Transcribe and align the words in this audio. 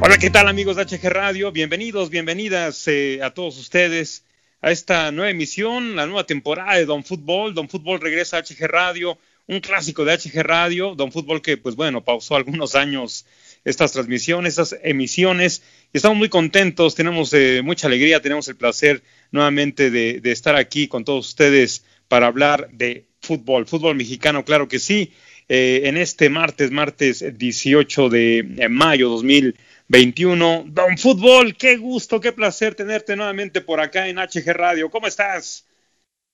Hola, 0.00 0.18
¿qué 0.18 0.28
tal 0.28 0.48
amigos 0.48 0.76
de 0.76 0.84
HG 0.84 1.08
Radio? 1.08 1.50
Bienvenidos, 1.50 2.10
bienvenidas 2.10 2.86
eh, 2.88 3.20
a 3.22 3.30
todos 3.30 3.56
ustedes 3.58 4.24
a 4.60 4.70
esta 4.70 5.10
nueva 5.12 5.30
emisión, 5.30 5.96
la 5.96 6.04
nueva 6.04 6.24
temporada 6.24 6.74
de 6.74 6.84
Don 6.84 7.04
Fútbol. 7.04 7.54
Don 7.54 7.70
Fútbol 7.70 8.02
regresa 8.02 8.36
a 8.36 8.42
HG 8.42 8.66
Radio 8.66 9.16
un 9.48 9.60
clásico 9.60 10.04
de 10.04 10.16
HG 10.16 10.42
Radio, 10.42 10.94
Don 10.94 11.10
Fútbol 11.10 11.42
que 11.42 11.56
pues 11.56 11.74
bueno, 11.74 12.04
pausó 12.04 12.36
algunos 12.36 12.74
años 12.74 13.26
estas 13.64 13.92
transmisiones, 13.92 14.58
estas 14.58 14.78
emisiones, 14.82 15.62
y 15.92 15.96
estamos 15.96 16.16
muy 16.16 16.28
contentos, 16.28 16.94
tenemos 16.94 17.32
eh, 17.32 17.62
mucha 17.64 17.86
alegría, 17.86 18.22
tenemos 18.22 18.46
el 18.48 18.56
placer 18.56 19.02
nuevamente 19.32 19.90
de, 19.90 20.20
estar 20.24 20.54
aquí 20.54 20.86
con 20.86 21.04
todos 21.04 21.28
ustedes 21.28 21.84
para 22.08 22.26
hablar 22.26 22.68
de 22.72 23.06
fútbol, 23.20 23.66
fútbol 23.66 23.96
mexicano, 23.96 24.44
claro 24.44 24.68
que 24.68 24.78
sí, 24.78 25.12
eh, 25.48 25.82
en 25.84 25.96
este 25.96 26.28
martes, 26.28 26.70
martes 26.70 27.24
18 27.36 28.08
de 28.10 28.38
eh, 28.38 28.68
mayo 28.68 29.08
2021. 29.08 30.66
Don 30.68 30.98
Fútbol, 30.98 31.56
qué 31.56 31.78
gusto, 31.78 32.20
qué 32.20 32.32
placer 32.32 32.74
tenerte 32.74 33.16
nuevamente 33.16 33.62
por 33.62 33.80
acá 33.80 34.08
en 34.08 34.18
HG 34.18 34.52
Radio. 34.52 34.90
¿Cómo 34.90 35.06
estás? 35.06 35.67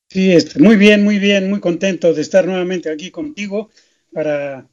Sí, 0.09 0.33
este, 0.33 0.61
muy 0.61 0.77
bien, 0.77 1.03
muy 1.03 1.19
bien, 1.19 1.51
muy 1.51 1.61
contento 1.61 2.15
de 2.15 2.23
estar 2.23 2.47
nuevamente 2.47 2.91
aquí 2.91 3.11
contigo 3.11 3.71
para 4.13 4.69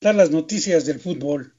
dar 0.00 0.14
las 0.14 0.30
noticias 0.30 0.84
del 0.84 1.00
fútbol. 1.00 1.54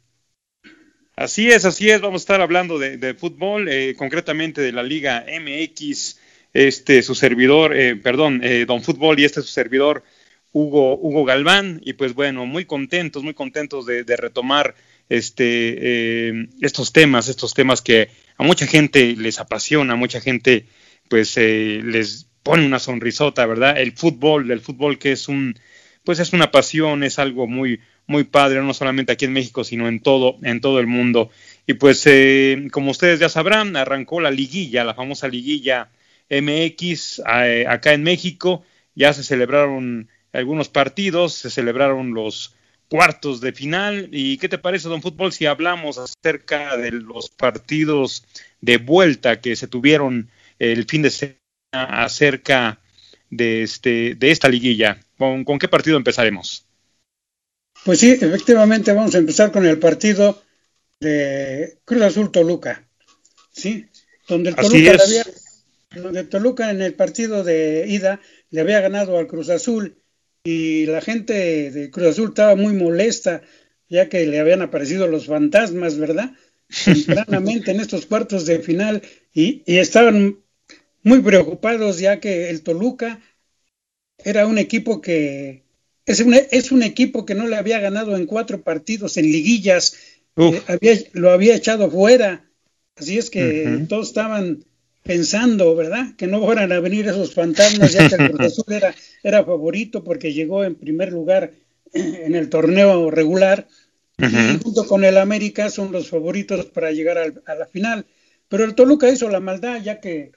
Así 1.15 1.49
es, 1.49 1.65
así 1.65 1.89
es, 1.89 2.01
vamos 2.01 2.21
a 2.21 2.23
estar 2.23 2.41
hablando 2.41 2.79
de, 2.79 3.13
fútbol, 3.13 3.69
eh, 3.69 3.93
concretamente 3.95 4.61
de 4.61 4.71
la 4.71 4.81
Liga 4.81 5.25
MX, 5.27 6.19
este, 6.53 7.03
su 7.03 7.13
servidor, 7.13 7.75
eh, 7.75 7.95
perdón, 7.95 8.41
eh, 8.43 8.65
Don 8.65 8.81
Fútbol 8.81 9.19
y 9.19 9.25
este 9.25 9.41
su 9.41 9.47
servidor, 9.47 10.03
Hugo, 10.51 10.97
Hugo 10.97 11.23
Galván, 11.23 11.81
y 11.83 11.93
pues 11.93 12.15
bueno, 12.15 12.47
muy 12.47 12.65
contentos, 12.65 13.23
muy 13.23 13.35
contentos 13.35 13.85
de, 13.85 14.03
de 14.03 14.15
retomar 14.17 14.75
este, 15.07 16.29
estos 16.61 16.91
temas, 16.93 17.27
estos 17.27 17.53
temas 17.53 17.81
que 17.81 18.09
a 18.37 18.43
mucha 18.43 18.65
gente 18.65 19.15
les 19.15 19.39
apasiona, 19.39 19.93
a 19.93 19.97
mucha 19.97 20.19
gente 20.19 20.65
pues 21.09 21.37
les 21.37 22.27
pone 22.43 22.65
una 22.65 22.79
sonrisota, 22.79 23.45
¿verdad? 23.45 23.77
El 23.79 23.93
fútbol, 23.93 24.51
el 24.51 24.59
fútbol 24.59 24.99
que 24.99 25.13
es 25.13 25.27
un, 25.27 25.55
pues 26.03 26.19
es 26.19 26.33
una 26.33 26.51
pasión, 26.51 27.03
es 27.03 27.19
algo 27.19 27.47
muy, 27.47 27.79
muy 28.07 28.25
padre, 28.25 28.61
no 28.61 28.73
solamente 28.73 29.13
aquí 29.13 29.25
en 29.25 29.33
México, 29.33 29.63
sino 29.63 29.87
en 29.87 30.01
todo, 30.01 30.37
en 30.43 30.61
todo 30.61 30.79
el 30.79 30.87
mundo. 30.87 31.29
Y 31.65 31.75
pues, 31.75 32.03
eh, 32.05 32.67
como 32.71 32.91
ustedes 32.91 33.19
ya 33.19 33.29
sabrán, 33.29 33.75
arrancó 33.75 34.19
la 34.19 34.31
liguilla, 34.31 34.83
la 34.83 34.93
famosa 34.93 35.27
liguilla 35.27 35.89
MX 36.29 37.21
eh, 37.25 37.65
acá 37.67 37.93
en 37.93 38.03
México. 38.03 38.63
Ya 38.95 39.13
se 39.13 39.23
celebraron 39.23 40.09
algunos 40.33 40.69
partidos, 40.69 41.33
se 41.33 41.49
celebraron 41.49 42.13
los 42.13 42.55
cuartos 42.89 43.41
de 43.41 43.53
final. 43.53 44.09
¿Y 44.11 44.37
qué 44.37 44.49
te 44.49 44.57
parece, 44.57 44.89
don 44.89 45.01
Fútbol, 45.01 45.31
si 45.31 45.45
hablamos 45.45 45.97
acerca 45.97 46.77
de 46.77 46.91
los 46.91 47.29
partidos 47.29 48.25
de 48.61 48.77
vuelta 48.77 49.41
que 49.41 49.55
se 49.55 49.67
tuvieron 49.67 50.29
el 50.59 50.85
fin 50.85 51.01
de 51.01 51.09
semana? 51.09 51.42
Acerca 51.73 52.79
de, 53.29 53.63
este, 53.63 54.15
de 54.15 54.31
esta 54.31 54.47
liguilla. 54.47 54.99
¿Con, 55.17 55.59
qué 55.59 55.67
partido 55.67 55.97
empezaremos? 55.97 56.65
Pues 57.83 57.99
sí, 57.99 58.11
efectivamente 58.11 58.93
vamos 58.93 59.15
a 59.15 59.17
empezar 59.17 59.51
con 59.51 59.65
el 59.65 59.79
partido 59.79 60.41
de 60.99 61.77
Cruz 61.83 62.01
Azul 62.03 62.31
Toluca, 62.31 62.87
¿sí? 63.51 63.87
Donde 64.27 64.51
el 64.51 64.55
Toluca, 64.55 65.03
había, 65.03 65.25
donde 66.01 66.23
Toluca 66.23 66.71
en 66.71 66.81
el 66.81 66.93
partido 66.93 67.43
de 67.43 67.85
ida 67.87 68.21
le 68.51 68.61
había 68.61 68.79
ganado 68.79 69.17
al 69.17 69.27
Cruz 69.27 69.49
Azul 69.49 69.97
y 70.43 70.85
la 70.85 71.01
gente 71.01 71.71
de 71.71 71.89
Cruz 71.89 72.07
Azul 72.07 72.29
estaba 72.29 72.55
muy 72.55 72.73
molesta 72.73 73.41
ya 73.89 74.09
que 74.09 74.25
le 74.25 74.39
habían 74.39 74.61
aparecido 74.61 75.07
los 75.07 75.27
fantasmas, 75.27 75.97
¿verdad? 75.97 76.31
Tempranamente 76.85 77.71
en 77.71 77.79
estos 77.79 78.05
cuartos 78.05 78.45
de 78.45 78.59
final 78.59 79.01
y, 79.33 79.61
y 79.65 79.77
estaban 79.77 80.42
muy 81.03 81.21
preocupados 81.21 81.99
ya 81.99 82.19
que 82.19 82.49
el 82.49 82.63
Toluca 82.63 83.19
era 84.23 84.47
un 84.47 84.57
equipo 84.57 85.01
que 85.01 85.63
es 86.05 86.19
un, 86.19 86.33
es 86.33 86.71
un 86.71 86.83
equipo 86.83 87.25
que 87.25 87.35
no 87.35 87.47
le 87.47 87.55
había 87.55 87.79
ganado 87.79 88.15
en 88.15 88.25
cuatro 88.25 88.61
partidos 88.61 89.17
en 89.17 89.25
liguillas, 89.25 89.95
eh, 90.35 90.61
había, 90.67 90.97
lo 91.13 91.31
había 91.31 91.55
echado 91.55 91.89
fuera, 91.89 92.45
así 92.95 93.17
es 93.17 93.29
que 93.29 93.85
todos 93.87 94.07
estaban 94.07 94.65
pensando, 95.03 95.75
¿verdad? 95.75 96.15
Que 96.17 96.27
no 96.27 96.43
fueran 96.43 96.71
a 96.71 96.79
venir 96.79 97.07
esos 97.07 97.33
fantasmas, 97.33 97.93
ya 97.93 98.07
que 98.07 98.15
el 98.15 98.31
profesor 98.31 98.65
era, 98.73 98.95
era 99.21 99.43
favorito 99.43 100.03
porque 100.03 100.33
llegó 100.33 100.63
en 100.63 100.75
primer 100.75 101.11
lugar 101.11 101.53
en 101.93 102.35
el 102.35 102.49
torneo 102.49 103.11
regular. 103.11 103.67
Y 104.17 104.63
junto 104.63 104.85
con 104.85 105.03
el 105.03 105.17
América 105.17 105.69
son 105.69 105.91
los 105.91 106.07
favoritos 106.07 106.65
para 106.67 106.91
llegar 106.91 107.17
a 107.17 107.55
la 107.55 107.65
final. 107.65 108.05
Pero 108.47 108.63
el 108.63 108.75
Toluca 108.75 109.09
hizo 109.09 109.27
la 109.27 109.39
maldad 109.39 109.81
ya 109.81 109.99
que 109.99 110.31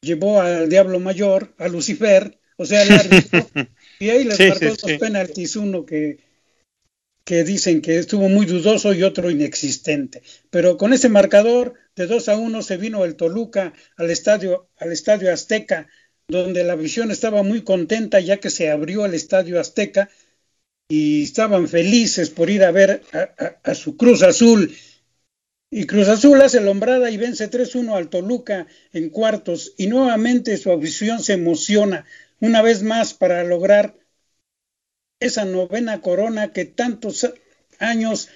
llevó 0.00 0.40
al 0.40 0.68
Diablo 0.68 1.00
Mayor, 1.00 1.54
a 1.58 1.68
Lucifer, 1.68 2.38
o 2.56 2.64
sea, 2.64 2.82
el 2.82 2.92
árbitro, 2.92 3.48
y 3.98 4.10
ahí 4.10 4.24
les 4.24 4.38
marcó 4.40 4.66
dos 4.66 4.98
penaltis, 4.98 5.56
uno 5.56 5.84
que, 5.84 6.18
que 7.24 7.44
dicen 7.44 7.80
que 7.80 7.98
estuvo 7.98 8.28
muy 8.28 8.46
dudoso 8.46 8.92
y 8.94 9.02
otro 9.02 9.30
inexistente. 9.30 10.22
Pero 10.50 10.76
con 10.76 10.92
ese 10.92 11.08
marcador 11.08 11.74
de 11.96 12.06
2 12.06 12.28
a 12.28 12.36
1 12.36 12.62
se 12.62 12.76
vino 12.76 13.04
el 13.04 13.16
Toluca 13.16 13.72
al 13.96 14.10
estadio, 14.10 14.68
al 14.78 14.92
estadio 14.92 15.32
Azteca, 15.32 15.88
donde 16.28 16.64
la 16.64 16.76
visión 16.76 17.10
estaba 17.10 17.42
muy 17.42 17.62
contenta 17.62 18.20
ya 18.20 18.38
que 18.38 18.50
se 18.50 18.70
abrió 18.70 19.04
el 19.04 19.14
estadio 19.14 19.60
Azteca 19.60 20.08
y 20.88 21.22
estaban 21.22 21.68
felices 21.68 22.30
por 22.30 22.50
ir 22.50 22.64
a 22.64 22.70
ver 22.70 23.02
a 23.62 23.74
su 23.74 23.96
Cruz 23.96 24.22
Azul 24.22 24.74
y 25.70 25.86
Cruz 25.86 26.08
Azul 26.08 26.42
hace 26.42 26.60
lombrada 26.60 27.10
y 27.10 27.16
vence 27.16 27.48
3-1 27.48 27.96
al 27.96 28.08
Toluca 28.08 28.66
en 28.92 29.08
cuartos. 29.08 29.74
Y 29.76 29.86
nuevamente 29.86 30.56
su 30.56 30.72
afición 30.72 31.22
se 31.22 31.34
emociona 31.34 32.04
una 32.40 32.60
vez 32.60 32.82
más 32.82 33.14
para 33.14 33.44
lograr 33.44 33.96
esa 35.20 35.44
novena 35.44 36.00
corona 36.00 36.52
que 36.52 36.64
tantos 36.64 37.32
años 37.78 38.28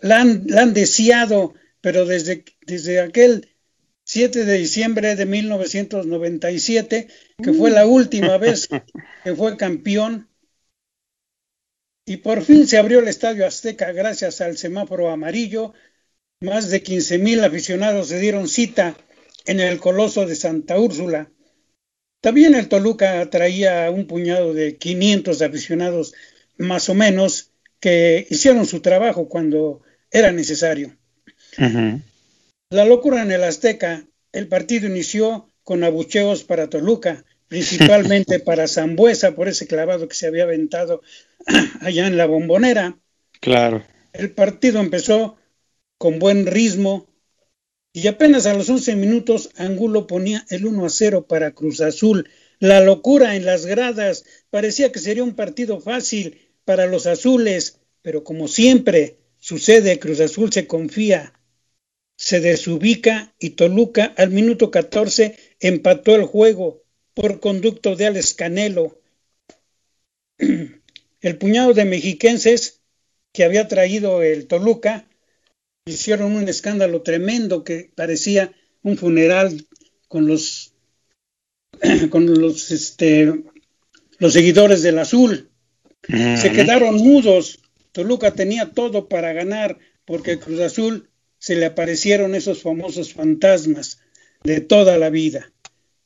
la, 0.00 0.20
han, 0.20 0.74
deseado, 0.74 1.54
pero 1.80 2.04
desde, 2.04 2.44
desde 2.66 3.00
aquel 3.00 3.54
7 4.02 4.44
de 4.44 4.58
diciembre 4.58 5.14
de 5.14 5.26
1997, 5.26 7.06
que 7.40 7.52
fue 7.52 7.70
la 7.70 7.86
última 7.86 8.38
vez 8.38 8.68
que 9.24 9.36
fue 9.36 9.56
campeón, 9.56 10.29
y 12.10 12.16
por 12.16 12.42
fin 12.42 12.66
se 12.66 12.76
abrió 12.76 12.98
el 12.98 13.06
Estadio 13.06 13.46
Azteca 13.46 13.92
gracias 13.92 14.40
al 14.40 14.58
semáforo 14.58 15.10
amarillo. 15.10 15.74
Más 16.40 16.68
de 16.68 16.82
15 16.82 17.18
mil 17.18 17.44
aficionados 17.44 18.08
se 18.08 18.18
dieron 18.18 18.48
cita 18.48 18.96
en 19.46 19.60
el 19.60 19.78
Coloso 19.78 20.26
de 20.26 20.34
Santa 20.34 20.80
Úrsula. 20.80 21.30
También 22.20 22.56
el 22.56 22.68
Toluca 22.68 23.30
traía 23.30 23.88
un 23.92 24.08
puñado 24.08 24.54
de 24.54 24.76
500 24.76 25.40
aficionados 25.40 26.12
más 26.58 26.88
o 26.88 26.96
menos 26.96 27.52
que 27.78 28.26
hicieron 28.28 28.66
su 28.66 28.80
trabajo 28.80 29.28
cuando 29.28 29.82
era 30.10 30.32
necesario. 30.32 30.96
La 32.70 32.84
locura 32.86 33.22
en 33.22 33.30
el 33.30 33.44
Azteca, 33.44 34.04
el 34.32 34.48
partido 34.48 34.88
inició 34.88 35.48
con 35.62 35.84
abucheos 35.84 36.42
para 36.42 36.68
Toluca, 36.68 37.24
principalmente 37.50 38.38
para 38.38 38.68
Zambuesa 38.68 39.34
por 39.34 39.48
ese 39.48 39.66
clavado 39.66 40.06
que 40.06 40.14
se 40.14 40.28
había 40.28 40.44
aventado 40.44 41.02
allá 41.80 42.06
en 42.06 42.16
la 42.16 42.26
bombonera. 42.26 42.96
Claro. 43.40 43.82
El 44.12 44.30
partido 44.30 44.78
empezó 44.78 45.36
con 45.98 46.20
buen 46.20 46.46
ritmo 46.46 47.08
y 47.92 48.06
apenas 48.06 48.46
a 48.46 48.54
los 48.54 48.70
11 48.70 48.94
minutos 48.94 49.50
Angulo 49.56 50.06
ponía 50.06 50.46
el 50.48 50.64
1 50.64 50.86
a 50.86 50.90
0 50.90 51.26
para 51.28 51.50
Cruz 51.50 51.80
Azul. 51.80 52.30
La 52.60 52.80
locura 52.80 53.34
en 53.34 53.44
las 53.44 53.66
gradas 53.66 54.24
parecía 54.50 54.92
que 54.92 55.00
sería 55.00 55.24
un 55.24 55.34
partido 55.34 55.80
fácil 55.80 56.52
para 56.64 56.86
los 56.86 57.08
azules, 57.08 57.80
pero 58.00 58.22
como 58.22 58.46
siempre 58.46 59.18
sucede, 59.40 59.98
Cruz 59.98 60.20
Azul 60.20 60.52
se 60.52 60.68
confía, 60.68 61.32
se 62.16 62.38
desubica 62.38 63.34
y 63.40 63.50
Toluca 63.50 64.14
al 64.16 64.30
minuto 64.30 64.70
14 64.70 65.36
empató 65.58 66.14
el 66.14 66.26
juego 66.26 66.79
por 67.14 67.40
conducto 67.40 67.96
de 67.96 68.06
Alex 68.06 68.34
Canelo. 68.34 69.00
El 70.38 71.36
puñado 71.38 71.74
de 71.74 71.84
mexiquenses 71.84 72.80
que 73.32 73.44
había 73.44 73.68
traído 73.68 74.22
el 74.22 74.46
Toluca 74.46 75.06
hicieron 75.84 76.34
un 76.34 76.48
escándalo 76.48 77.02
tremendo 77.02 77.62
que 77.62 77.92
parecía 77.94 78.52
un 78.82 78.96
funeral 78.96 79.66
con 80.08 80.26
los 80.26 80.72
con 82.10 82.26
los 82.40 82.70
este 82.70 83.42
los 84.18 84.32
seguidores 84.32 84.82
del 84.82 84.98
azul. 84.98 85.50
Se 86.02 86.52
quedaron 86.52 86.96
mudos. 86.96 87.60
Toluca 87.92 88.32
tenía 88.32 88.70
todo 88.72 89.08
para 89.08 89.32
ganar 89.32 89.78
porque 90.04 90.38
Cruz 90.38 90.60
Azul 90.60 91.10
se 91.38 91.56
le 91.56 91.66
aparecieron 91.66 92.34
esos 92.34 92.62
famosos 92.62 93.12
fantasmas 93.12 94.00
de 94.42 94.60
toda 94.60 94.96
la 94.96 95.10
vida 95.10 95.52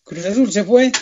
Cruz 0.04 0.26
Azul 0.26 0.52
se 0.52 0.64
fue 0.64 0.92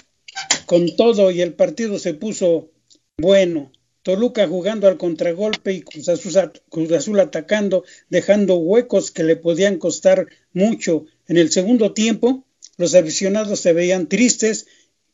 con 0.66 0.96
todo 0.96 1.30
y 1.30 1.42
el 1.42 1.54
partido 1.54 1.98
se 1.98 2.14
puso 2.14 2.70
bueno 3.18 3.72
Toluca 4.02 4.48
jugando 4.48 4.88
al 4.88 4.96
contragolpe 4.96 5.72
y 5.72 5.82
Cruz 5.82 6.08
Azul, 6.08 7.20
atacando, 7.20 7.84
dejando 8.08 8.56
huecos 8.56 9.12
que 9.12 9.22
le 9.22 9.36
podían 9.36 9.78
costar 9.78 10.26
mucho. 10.52 11.06
En 11.28 11.36
el 11.36 11.52
segundo 11.52 11.92
tiempo, 11.92 12.44
los 12.78 12.96
aficionados 12.96 13.60
se 13.60 13.72
veían 13.72 14.08
tristes 14.08 14.66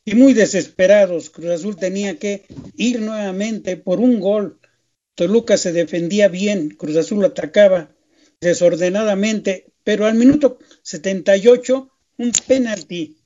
y 0.05 0.15
muy 0.15 0.33
desesperados. 0.33 1.29
Cruz 1.29 1.51
Azul 1.51 1.75
tenía 1.75 2.17
que 2.17 2.45
ir 2.77 2.99
nuevamente 3.01 3.77
por 3.77 3.99
un 3.99 4.19
gol. 4.19 4.59
Toluca 5.13 5.57
se 5.57 5.71
defendía 5.71 6.27
bien, 6.27 6.69
Cruz 6.71 6.95
Azul 6.95 7.23
atacaba 7.23 7.91
desordenadamente, 8.41 9.67
pero 9.83 10.07
al 10.07 10.15
minuto 10.15 10.57
78 10.81 11.91
un 12.17 12.31
penalti 12.47 13.18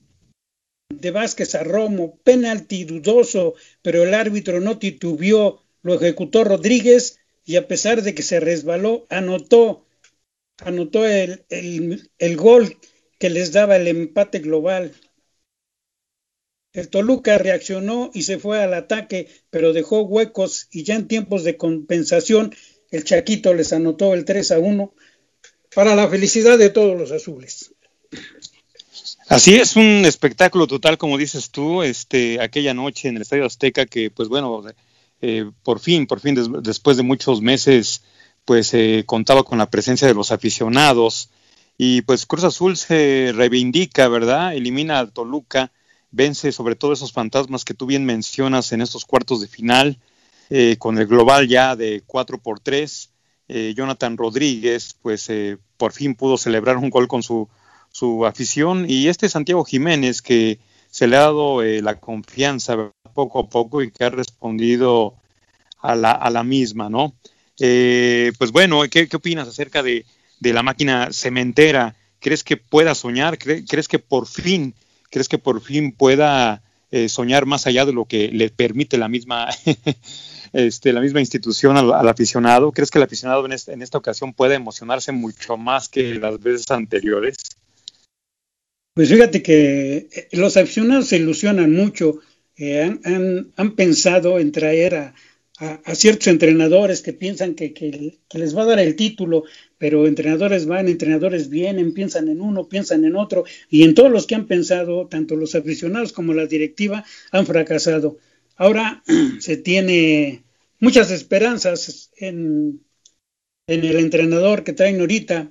de 1.00 1.12
Vázquez 1.12 1.56
a 1.56 1.64
Romo, 1.64 2.20
penalti 2.24 2.84
dudoso, 2.86 3.56
pero 3.82 4.04
el 4.04 4.14
árbitro 4.14 4.60
no 4.60 4.80
titubeó, 4.80 5.62
lo 5.82 5.96
ejecutó 5.96 6.44
Rodríguez 6.44 7.20
y 7.46 7.58
a 7.58 7.68
pesar 7.68 8.02
de 8.02 8.16
que 8.16 8.24
se 8.24 8.40
resbaló, 8.40 9.06
anotó, 9.10 9.86
anotó 10.58 11.06
el, 11.06 11.46
el 11.50 12.38
gol 12.38 12.78
que 13.20 13.30
les 13.30 13.52
daba 13.52 13.76
el 13.76 13.88
empate 13.88 14.40
global. 14.40 14.94
El 16.74 16.90
Toluca 16.90 17.38
reaccionó 17.38 18.10
y 18.14 18.24
se 18.24 18.40
fue 18.40 18.60
al 18.60 18.74
ataque, 18.74 19.28
pero 19.50 19.74
dejó 19.74 20.02
huecos 20.02 20.68
y 20.72 20.84
ya 20.84 20.96
en 20.96 21.08
tiempos 21.08 21.44
de 21.44 21.56
compensación 21.56 22.54
el 22.90 23.04
Chaquito 23.04 23.54
les 23.54 23.74
anotó 23.74 24.14
el 24.14 24.26
3 24.26 24.52
a 24.52 24.60
1 24.60 24.94
para 25.74 25.96
la 25.96 26.08
felicidad 26.08 26.58
de 26.58 26.70
todos 26.70 26.98
los 26.98 27.12
azules. 27.12 27.73
Así 29.34 29.56
es, 29.56 29.76
un 29.76 30.06
espectáculo 30.06 30.68
total, 30.68 31.00
como 31.00 31.18
dices 31.18 31.50
tú, 31.50 31.82
este, 31.82 32.40
aquella 32.40 32.76
noche 32.76 33.08
en 33.08 33.16
el 33.16 33.24
Estadio 33.24 33.48
Azteca 33.48 33.88
que, 33.88 34.12
pues 34.12 34.30
bueno, 34.30 34.64
eh, 35.22 35.50
por 35.64 35.80
fin, 35.80 36.06
por 36.06 36.20
fin, 36.20 36.38
después 36.62 36.98
de 36.98 37.04
muchos 37.04 37.42
meses, 37.42 38.04
pues 38.46 38.76
eh, 38.76 39.06
contaba 39.08 39.42
con 39.42 39.58
la 39.58 39.72
presencia 39.72 40.08
de 40.08 40.14
los 40.14 40.32
aficionados 40.32 41.32
y 41.80 42.04
pues 42.04 42.28
Cruz 42.28 42.44
Azul 42.44 42.78
se 42.78 43.32
reivindica, 43.34 44.08
¿verdad? 44.08 44.54
Elimina 44.54 45.00
al 45.00 45.12
Toluca, 45.12 45.72
vence 46.12 46.52
sobre 46.52 46.76
todo 46.76 46.94
esos 46.94 47.12
fantasmas 47.12 47.66
que 47.66 47.74
tú 47.74 47.88
bien 47.88 48.06
mencionas 48.06 48.72
en 48.72 48.82
estos 48.82 49.04
cuartos 49.04 49.42
de 49.42 49.48
final, 49.48 49.98
eh, 50.52 50.76
con 50.78 51.00
el 51.00 51.08
global 51.08 51.48
ya 51.48 51.76
de 51.76 52.04
4 52.06 52.38
por 52.38 52.60
3. 52.60 53.10
Jonathan 53.76 54.18
Rodríguez, 54.18 54.96
pues 55.02 55.30
por 55.78 55.92
fin 55.92 56.16
pudo 56.16 56.38
celebrar 56.38 56.78
un 56.78 56.90
gol 56.90 57.08
con 57.08 57.22
su 57.22 57.50
su 57.94 58.26
afición 58.26 58.86
y 58.90 59.08
este 59.08 59.30
Santiago 59.30 59.64
Jiménez 59.64 60.24
que 60.24 60.60
se 60.90 61.08
le 61.08 61.16
ha 61.16 61.22
dado 61.22 61.62
eh, 61.62 61.82
la 61.82 62.00
confianza 62.00 62.92
poco 63.14 63.40
a 63.40 63.48
poco 63.48 63.84
y 63.84 63.92
que 63.92 64.04
ha 64.04 64.10
respondido 64.10 65.14
a 65.80 65.96
la, 65.96 66.12
a 66.12 66.32
la 66.32 66.44
misma, 66.44 66.90
¿no? 66.90 67.14
Eh, 67.60 68.32
pues 68.40 68.52
bueno, 68.52 68.82
¿qué, 68.90 69.08
opinas 69.14 69.48
acerca 69.48 69.84
de, 69.84 70.06
la 70.40 70.64
máquina 70.64 71.10
cementera? 71.12 71.96
¿Crees 72.20 72.44
que 72.44 72.58
pueda 72.58 72.96
soñar? 72.96 73.38
¿Crees 73.38 73.88
que 73.88 74.00
por 74.00 74.28
fin, 74.28 74.74
crees 75.12 75.30
que 75.30 75.38
por 75.38 75.62
fin 75.62 75.92
pueda 75.92 76.64
eh, 76.90 77.10
soñar 77.10 77.46
más 77.46 77.68
allá 77.68 77.86
de 77.86 77.94
lo 77.94 78.06
que 78.06 78.30
le 78.30 78.50
permite 78.50 78.98
la 78.98 79.08
misma, 79.08 79.50
este, 80.54 80.94
la 80.94 81.02
misma 81.02 81.20
institución 81.20 81.78
al, 81.78 82.10
aficionado? 82.10 82.72
¿Crees 82.72 82.90
que 82.90 82.98
el 82.98 83.04
aficionado 83.04 83.46
en, 83.46 83.54
en 83.68 83.82
esta 83.84 84.00
ocasión 84.00 84.34
puede 84.34 84.56
emocionarse 84.56 85.12
mucho 85.12 85.58
más 85.58 85.90
que 85.90 86.16
las 86.16 86.42
veces 86.42 86.72
anteriores? 86.72 87.38
Pues 88.94 89.10
fíjate 89.10 89.42
que 89.42 90.08
eh, 90.12 90.28
los 90.34 90.56
aficionados 90.56 91.08
se 91.08 91.18
ilusionan 91.18 91.72
mucho, 91.74 92.20
eh, 92.56 92.82
han, 93.04 93.76
pensado 93.76 94.38
en 94.38 94.52
traer 94.52 94.96
a, 94.96 95.16
ciertos 95.96 96.28
entrenadores 96.28 97.02
que 97.02 97.14
piensan 97.14 97.56
que, 97.56 97.74
les 98.34 98.58
va 98.58 98.64
a 98.64 98.66
dar 98.66 98.80
el 98.80 98.96
título, 98.96 99.46
pero 99.78 100.08
entrenadores 100.08 100.66
van, 100.66 100.90
entrenadores 100.90 101.50
vienen, 101.50 101.94
piensan 101.94 102.28
en 102.28 102.42
uno, 102.42 102.68
piensan 102.68 103.06
en 103.06 103.16
otro, 103.16 103.46
y 103.70 103.84
en 103.84 103.96
todos 103.96 104.12
los 104.12 104.28
que 104.28 104.36
han 104.36 104.48
pensado, 104.48 105.08
tanto 105.08 105.36
los 105.36 105.56
aficionados 105.56 106.12
como 106.12 106.34
la 106.34 106.46
directiva, 106.48 107.06
han 107.32 107.46
fracasado. 107.48 108.18
Ahora 108.58 109.04
se 109.40 109.58
tiene 109.58 110.44
muchas 110.80 111.10
esperanzas 111.12 112.12
en, 112.18 112.82
en 113.68 113.86
el 113.86 113.98
entrenador 113.98 114.64
que 114.64 114.74
traen 114.74 115.00
ahorita, 115.00 115.50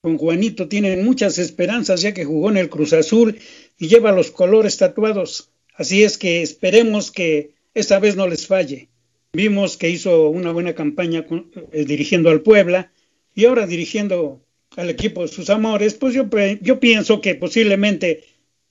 con 0.00 0.16
Juanito 0.16 0.68
tienen 0.68 1.04
muchas 1.04 1.38
esperanzas 1.38 2.02
ya 2.02 2.14
que 2.14 2.24
jugó 2.24 2.50
en 2.50 2.56
el 2.56 2.68
Cruz 2.68 2.92
Azul 2.92 3.38
y 3.78 3.88
lleva 3.88 4.12
los 4.12 4.30
colores 4.30 4.76
tatuados. 4.76 5.50
Así 5.74 6.02
es 6.02 6.18
que 6.18 6.42
esperemos 6.42 7.10
que 7.10 7.54
esta 7.74 7.98
vez 7.98 8.16
no 8.16 8.26
les 8.28 8.46
falle. 8.46 8.88
Vimos 9.32 9.76
que 9.76 9.90
hizo 9.90 10.28
una 10.28 10.52
buena 10.52 10.74
campaña 10.74 11.26
eh, 11.72 11.84
dirigiendo 11.84 12.30
al 12.30 12.42
Puebla 12.42 12.90
y 13.34 13.44
ahora 13.44 13.66
dirigiendo 13.66 14.40
al 14.76 14.90
equipo 14.90 15.22
de 15.22 15.28
sus 15.28 15.50
amores, 15.50 15.94
pues 15.94 16.14
yo, 16.14 16.28
yo 16.60 16.80
pienso 16.80 17.20
que 17.20 17.34
posiblemente 17.34 18.24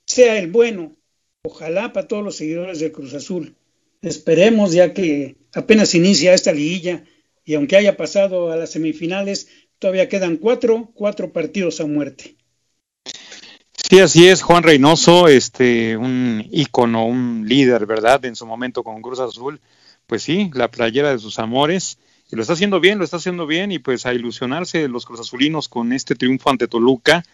sea 0.04 0.38
el 0.38 0.50
bueno. 0.50 0.96
Ojalá 1.42 1.92
para 1.92 2.08
todos 2.08 2.24
los 2.24 2.36
seguidores 2.36 2.80
del 2.80 2.92
Cruz 2.92 3.14
Azul. 3.14 3.54
Esperemos 4.02 4.72
ya 4.72 4.92
que 4.92 5.36
apenas 5.54 5.94
inicia 5.94 6.34
esta 6.34 6.52
liguilla 6.52 7.04
y 7.44 7.54
aunque 7.54 7.76
haya 7.76 7.96
pasado 7.96 8.52
a 8.52 8.56
las 8.56 8.70
semifinales, 8.70 9.48
Todavía 9.78 10.08
quedan 10.08 10.36
cuatro, 10.36 10.90
cuatro 10.94 11.32
partidos 11.32 11.80
a 11.80 11.86
muerte. 11.86 12.36
Sí, 13.88 14.00
así 14.00 14.28
es, 14.28 14.42
Juan 14.42 14.64
Reynoso, 14.64 15.28
este, 15.28 15.96
un 15.96 16.44
ícono, 16.50 17.06
un 17.06 17.44
líder, 17.48 17.86
¿verdad? 17.86 18.24
En 18.26 18.36
su 18.36 18.44
momento 18.44 18.82
con 18.82 19.00
Cruz 19.00 19.20
Azul, 19.20 19.60
pues 20.06 20.22
sí, 20.22 20.50
la 20.52 20.70
playera 20.70 21.10
de 21.10 21.18
sus 21.18 21.38
amores, 21.38 21.98
y 22.30 22.36
lo 22.36 22.42
está 22.42 22.52
haciendo 22.52 22.80
bien, 22.80 22.98
lo 22.98 23.04
está 23.04 23.16
haciendo 23.16 23.46
bien, 23.46 23.72
y 23.72 23.78
pues 23.78 24.04
a 24.04 24.12
ilusionarse 24.12 24.88
los 24.88 25.06
Cruz 25.06 25.20
Azulinos 25.20 25.68
con 25.68 25.92
este 25.92 26.14
triunfo 26.16 26.50
ante 26.50 26.68
Toluca, 26.68 27.24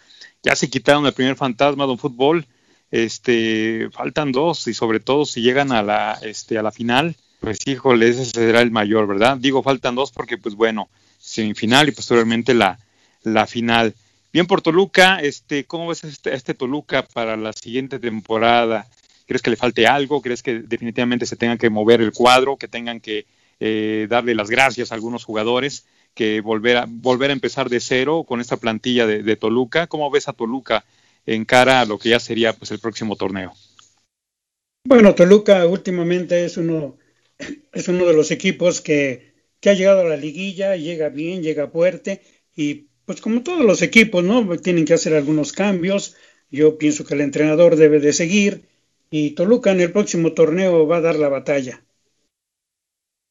ya 0.44 0.54
se 0.54 0.70
quitaron 0.70 1.06
el 1.06 1.12
primer 1.12 1.34
fantasma 1.34 1.86
de 1.86 1.92
un 1.92 1.98
fútbol, 1.98 2.46
este, 2.90 3.88
faltan 3.90 4.30
dos, 4.30 4.68
y 4.68 4.74
sobre 4.74 5.00
todo 5.00 5.24
si 5.24 5.40
llegan 5.40 5.72
a 5.72 5.82
la, 5.82 6.18
este, 6.22 6.58
a 6.58 6.62
la 6.62 6.70
final, 6.70 7.16
pues 7.40 7.58
híjole, 7.66 8.08
ese 8.08 8.26
será 8.26 8.60
el 8.60 8.70
mayor, 8.70 9.08
¿verdad? 9.08 9.38
Digo, 9.38 9.62
faltan 9.62 9.96
dos 9.96 10.12
porque, 10.12 10.38
pues 10.38 10.54
bueno, 10.54 10.88
semifinal 11.34 11.88
y 11.88 11.92
posteriormente 11.92 12.54
la, 12.54 12.78
la 13.22 13.46
final. 13.46 13.94
Bien 14.32 14.46
por 14.46 14.62
Toluca, 14.62 15.20
este, 15.20 15.64
¿cómo 15.64 15.88
ves 15.88 16.04
este, 16.04 16.34
este 16.34 16.54
Toluca 16.54 17.02
para 17.02 17.36
la 17.36 17.52
siguiente 17.52 17.98
temporada? 17.98 18.86
¿Crees 19.26 19.42
que 19.42 19.50
le 19.50 19.56
falte 19.56 19.86
algo? 19.86 20.22
¿Crees 20.22 20.42
que 20.42 20.60
definitivamente 20.60 21.26
se 21.26 21.36
tenga 21.36 21.56
que 21.56 21.70
mover 21.70 22.00
el 22.00 22.12
cuadro, 22.12 22.56
que 22.56 22.68
tengan 22.68 23.00
que 23.00 23.26
eh, 23.60 24.06
darle 24.08 24.34
las 24.34 24.50
gracias 24.50 24.90
a 24.90 24.94
algunos 24.94 25.24
jugadores, 25.24 25.86
que 26.14 26.40
volver 26.40 26.78
a, 26.78 26.86
volver 26.88 27.30
a 27.30 27.32
empezar 27.32 27.68
de 27.68 27.80
cero 27.80 28.24
con 28.26 28.40
esta 28.40 28.56
plantilla 28.56 29.06
de, 29.06 29.22
de 29.22 29.36
Toluca? 29.36 29.86
¿Cómo 29.86 30.10
ves 30.10 30.28
a 30.28 30.32
Toluca 30.32 30.84
en 31.26 31.44
cara 31.44 31.80
a 31.80 31.84
lo 31.84 31.98
que 31.98 32.10
ya 32.10 32.20
sería 32.20 32.52
pues 32.52 32.70
el 32.70 32.80
próximo 32.80 33.16
torneo? 33.16 33.52
Bueno, 34.86 35.14
Toluca 35.14 35.66
últimamente 35.66 36.44
es 36.44 36.56
uno, 36.56 36.98
es 37.72 37.88
uno 37.88 38.04
de 38.04 38.12
los 38.12 38.30
equipos 38.30 38.80
que 38.80 39.33
que 39.64 39.70
ha 39.70 39.74
llegado 39.74 40.02
a 40.02 40.04
la 40.04 40.18
liguilla, 40.18 40.76
llega 40.76 41.08
bien, 41.08 41.42
llega 41.42 41.68
fuerte 41.68 42.20
y 42.54 42.88
pues 43.06 43.22
como 43.22 43.42
todos 43.42 43.64
los 43.64 43.80
equipos, 43.80 44.22
¿no? 44.22 44.58
Tienen 44.58 44.84
que 44.84 44.92
hacer 44.92 45.14
algunos 45.14 45.54
cambios. 45.54 46.16
Yo 46.50 46.76
pienso 46.76 47.06
que 47.06 47.14
el 47.14 47.22
entrenador 47.22 47.76
debe 47.76 47.98
de 47.98 48.12
seguir 48.12 48.68
y 49.10 49.30
Toluca 49.30 49.70
en 49.70 49.80
el 49.80 49.90
próximo 49.90 50.34
torneo 50.34 50.86
va 50.86 50.98
a 50.98 51.00
dar 51.00 51.16
la 51.16 51.30
batalla. 51.30 51.82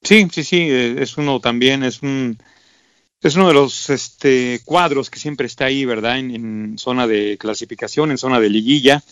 Sí, 0.01 0.27
sí, 0.31 0.43
sí, 0.43 0.57
eh, 0.61 0.95
es 1.03 1.17
uno 1.17 1.39
también, 1.39 1.83
es 1.83 2.01
un 2.01 2.39
es 3.21 3.35
uno 3.35 3.49
de 3.49 3.53
los 3.53 3.91
este, 3.91 4.59
cuadros 4.65 5.11
que 5.11 5.19
siempre 5.19 5.45
está 5.45 5.65
ahí, 5.65 5.85
¿verdad? 5.85 6.17
En, 6.17 6.79
zona 6.79 7.05
de 7.05 7.37
clasificación, 7.37 8.09
en 8.09 8.17
zona 8.17 8.39
de 8.39 8.49
liguilla, 8.49 9.03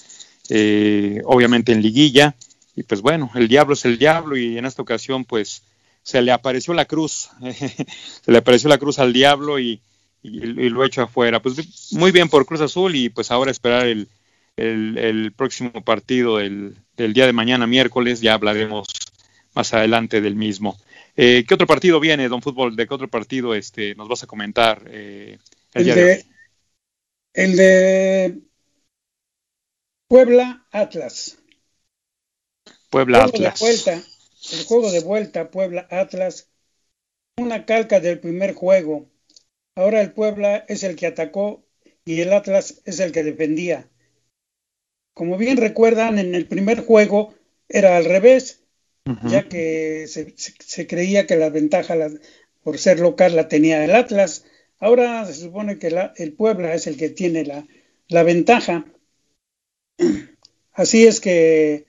eh, 0.49 1.21
obviamente 1.25 1.71
en 1.71 1.83
liguilla. 1.83 2.35
Y 2.75 2.81
pues 2.81 3.01
bueno, 3.01 3.29
el 3.35 3.47
diablo 3.47 3.75
es 3.75 3.85
el 3.85 3.99
diablo 3.99 4.35
y 4.35 4.57
en 4.57 4.65
esta 4.65 4.81
ocasión 4.81 5.23
pues 5.23 5.61
se 6.03 6.21
le 6.21 6.31
apareció 6.31 6.73
la 6.73 6.85
cruz, 6.85 7.29
se 8.21 8.31
le 8.31 8.37
apareció 8.37 8.69
la 8.69 8.77
cruz 8.77 8.99
al 8.99 9.13
diablo 9.13 9.59
y, 9.59 9.81
lo 10.23 10.85
hecho 10.85 11.01
afuera. 11.01 11.41
Pues 11.41 11.91
muy 11.93 12.11
bien 12.11 12.29
por 12.29 12.45
Cruz 12.45 12.61
Azul 12.61 12.95
y 12.95 13.09
pues 13.09 13.31
ahora 13.31 13.49
esperar 13.49 13.87
el, 13.87 14.07
el, 14.55 15.33
próximo 15.35 15.83
partido 15.83 16.37
del, 16.37 16.75
día 16.95 17.25
de 17.25 17.33
mañana, 17.33 17.67
miércoles, 17.67 18.21
ya 18.21 18.35
hablaremos 18.35 18.87
más 19.53 19.73
adelante 19.73 20.21
del 20.21 20.35
mismo. 20.35 20.77
Eh, 21.17 21.43
¿Qué 21.47 21.53
otro 21.53 21.67
partido 21.67 21.99
viene, 21.99 22.29
Don 22.29 22.41
Fútbol? 22.41 22.75
¿De 22.75 22.87
qué 22.87 22.93
otro 22.93 23.09
partido 23.09 23.55
este, 23.55 23.95
nos 23.95 24.07
vas 24.07 24.23
a 24.23 24.27
comentar? 24.27 24.83
Eh, 24.87 25.39
el, 25.73 25.85
de, 25.85 26.25
el 27.33 27.55
de 27.57 28.41
Puebla 30.07 30.65
Atlas. 30.71 31.37
Puebla 32.89 33.23
Atlas. 33.23 33.59
vuelta, 33.59 34.01
el 34.51 34.65
juego 34.65 34.91
de 34.91 34.99
vuelta 34.99 35.51
Puebla 35.51 35.87
Atlas, 35.89 36.49
una 37.37 37.65
calca 37.65 37.99
del 37.99 38.19
primer 38.19 38.53
juego. 38.53 39.09
Ahora 39.75 40.01
el 40.01 40.11
Puebla 40.11 40.65
es 40.67 40.83
el 40.83 40.95
que 40.95 41.07
atacó 41.07 41.63
y 42.05 42.21
el 42.21 42.33
Atlas 42.33 42.81
es 42.85 42.99
el 42.99 43.11
que 43.11 43.23
defendía. 43.23 43.89
Como 45.13 45.37
bien 45.37 45.57
recuerdan, 45.57 46.19
en 46.19 46.35
el 46.35 46.47
primer 46.47 46.81
juego 46.81 47.33
era 47.69 47.97
al 47.97 48.05
revés, 48.05 48.63
ya 49.23 49.47
que 49.47 50.07
se, 50.07 50.87
creía 50.87 51.25
que 51.25 51.35
la 51.35 51.49
ventaja 51.49 51.95
por 52.63 52.77
ser 52.77 52.99
local 52.99 53.35
la 53.35 53.47
tenía 53.47 53.83
el 53.83 53.95
Atlas. 53.95 54.45
Ahora 54.79 55.25
se 55.25 55.33
supone 55.33 55.79
que 55.79 55.93
el 56.15 56.33
Puebla 56.33 56.73
es 56.73 56.87
el 56.87 56.97
que 56.97 57.09
tiene 57.09 57.45
la, 57.45 57.65
la 58.07 58.23
ventaja. 58.23 58.85
Así 60.73 61.05
es 61.05 61.19
que 61.19 61.85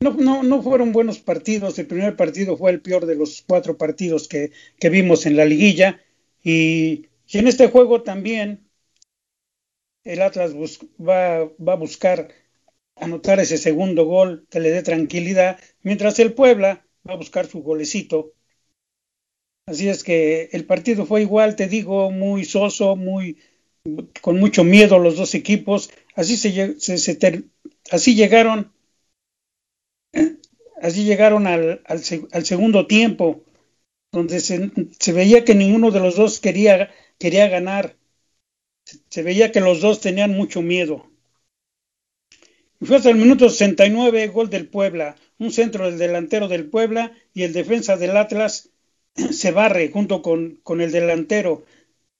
no, 0.00 0.12
no, 0.14 0.42
no, 0.42 0.62
fueron 0.62 0.92
buenos 0.92 1.18
partidos. 1.18 1.78
El 1.78 1.86
primer 1.86 2.16
partido 2.16 2.56
fue 2.56 2.70
el 2.70 2.80
peor 2.80 3.06
de 3.06 3.14
los 3.14 3.42
cuatro 3.42 3.76
partidos 3.78 4.28
que, 4.28 4.52
que 4.78 4.90
vimos 4.90 5.26
en 5.26 5.36
la 5.36 5.44
liguilla. 5.44 6.00
Y, 6.42 7.06
en 7.32 7.48
este 7.48 7.68
juego 7.68 8.02
también 8.02 8.68
el 10.04 10.20
Atlas 10.22 10.54
va, 10.54 11.44
va 11.44 11.72
a 11.72 11.76
buscar 11.76 12.28
anotar 12.96 13.40
ese 13.40 13.58
segundo 13.58 14.04
gol 14.04 14.46
que 14.50 14.60
le 14.60 14.70
dé 14.70 14.82
tranquilidad, 14.82 15.58
mientras 15.82 16.18
el 16.18 16.34
Puebla 16.34 16.86
va 17.08 17.14
a 17.14 17.16
buscar 17.16 17.46
su 17.46 17.62
golecito. 17.62 18.34
Así 19.66 19.88
es 19.88 20.04
que 20.04 20.50
el 20.52 20.66
partido 20.66 21.06
fue 21.06 21.22
igual, 21.22 21.56
te 21.56 21.66
digo, 21.66 22.10
muy 22.10 22.44
soso, 22.44 22.96
muy 22.96 23.38
con 24.20 24.38
mucho 24.38 24.64
miedo 24.64 24.98
los 24.98 25.16
dos 25.16 25.34
equipos. 25.34 25.90
Así 26.14 26.36
se, 26.36 26.74
así 27.90 28.14
llegaron 28.14 28.73
así 30.84 31.04
llegaron 31.04 31.46
al, 31.46 31.80
segundo 32.44 32.86
tiempo, 32.86 33.42
donde 34.12 34.40
se, 34.40 34.70
se, 34.98 35.12
veía 35.12 35.44
que 35.44 35.54
ninguno 35.54 35.90
de 35.90 36.00
los 36.00 36.16
dos 36.16 36.40
quería, 36.40 36.90
quería 37.18 37.48
ganar. 37.48 37.96
Se 39.08 39.22
veía 39.22 39.50
que 39.50 39.60
los 39.60 39.80
dos 39.80 40.00
tenían 40.00 40.32
mucho 40.32 40.60
miedo. 40.60 41.10
Fue 42.82 42.96
hasta 42.96 43.08
el 43.08 43.16
minuto 43.16 43.48
69, 43.48 44.28
gol 44.28 44.50
del 44.50 44.68
Puebla. 44.68 45.16
Un 45.38 45.52
centro 45.52 45.86
del 45.86 45.98
delantero 45.98 46.48
del 46.48 46.66
Puebla 46.66 47.12
y 47.32 47.44
el 47.44 47.54
defensa 47.54 47.96
del 47.96 48.16
Atlas 48.16 48.68
se 49.30 49.52
barre 49.52 49.90
junto 49.90 50.20
con, 50.20 50.60
con 50.62 50.82
el 50.82 50.92
delantero. 50.92 51.64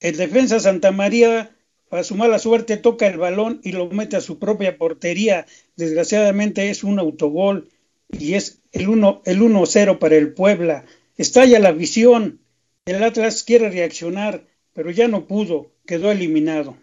El 0.00 0.16
defensa 0.16 0.58
Santa 0.60 0.90
María, 0.90 1.54
para 1.90 2.02
su 2.02 2.14
mala 2.14 2.38
suerte, 2.38 2.78
toca 2.78 3.06
el 3.06 3.18
balón 3.18 3.60
y 3.62 3.72
lo 3.72 3.90
mete 3.90 4.16
a 4.16 4.22
su 4.22 4.38
propia 4.38 4.78
portería. 4.78 5.44
Desgraciadamente 5.76 6.70
es 6.70 6.82
un 6.82 6.98
autogol 6.98 7.68
y 8.18 8.34
es 8.34 8.60
el 8.72 8.88
1-0 8.88 9.90
el 9.90 9.98
para 9.98 10.16
el 10.16 10.32
Puebla. 10.32 10.84
Estalla 11.16 11.58
la 11.58 11.72
visión. 11.72 12.40
El 12.86 13.02
Atlas 13.02 13.44
quiere 13.44 13.70
reaccionar, 13.70 14.46
pero 14.72 14.90
ya 14.90 15.08
no 15.08 15.26
pudo, 15.26 15.72
quedó 15.86 16.10
eliminado. 16.10 16.76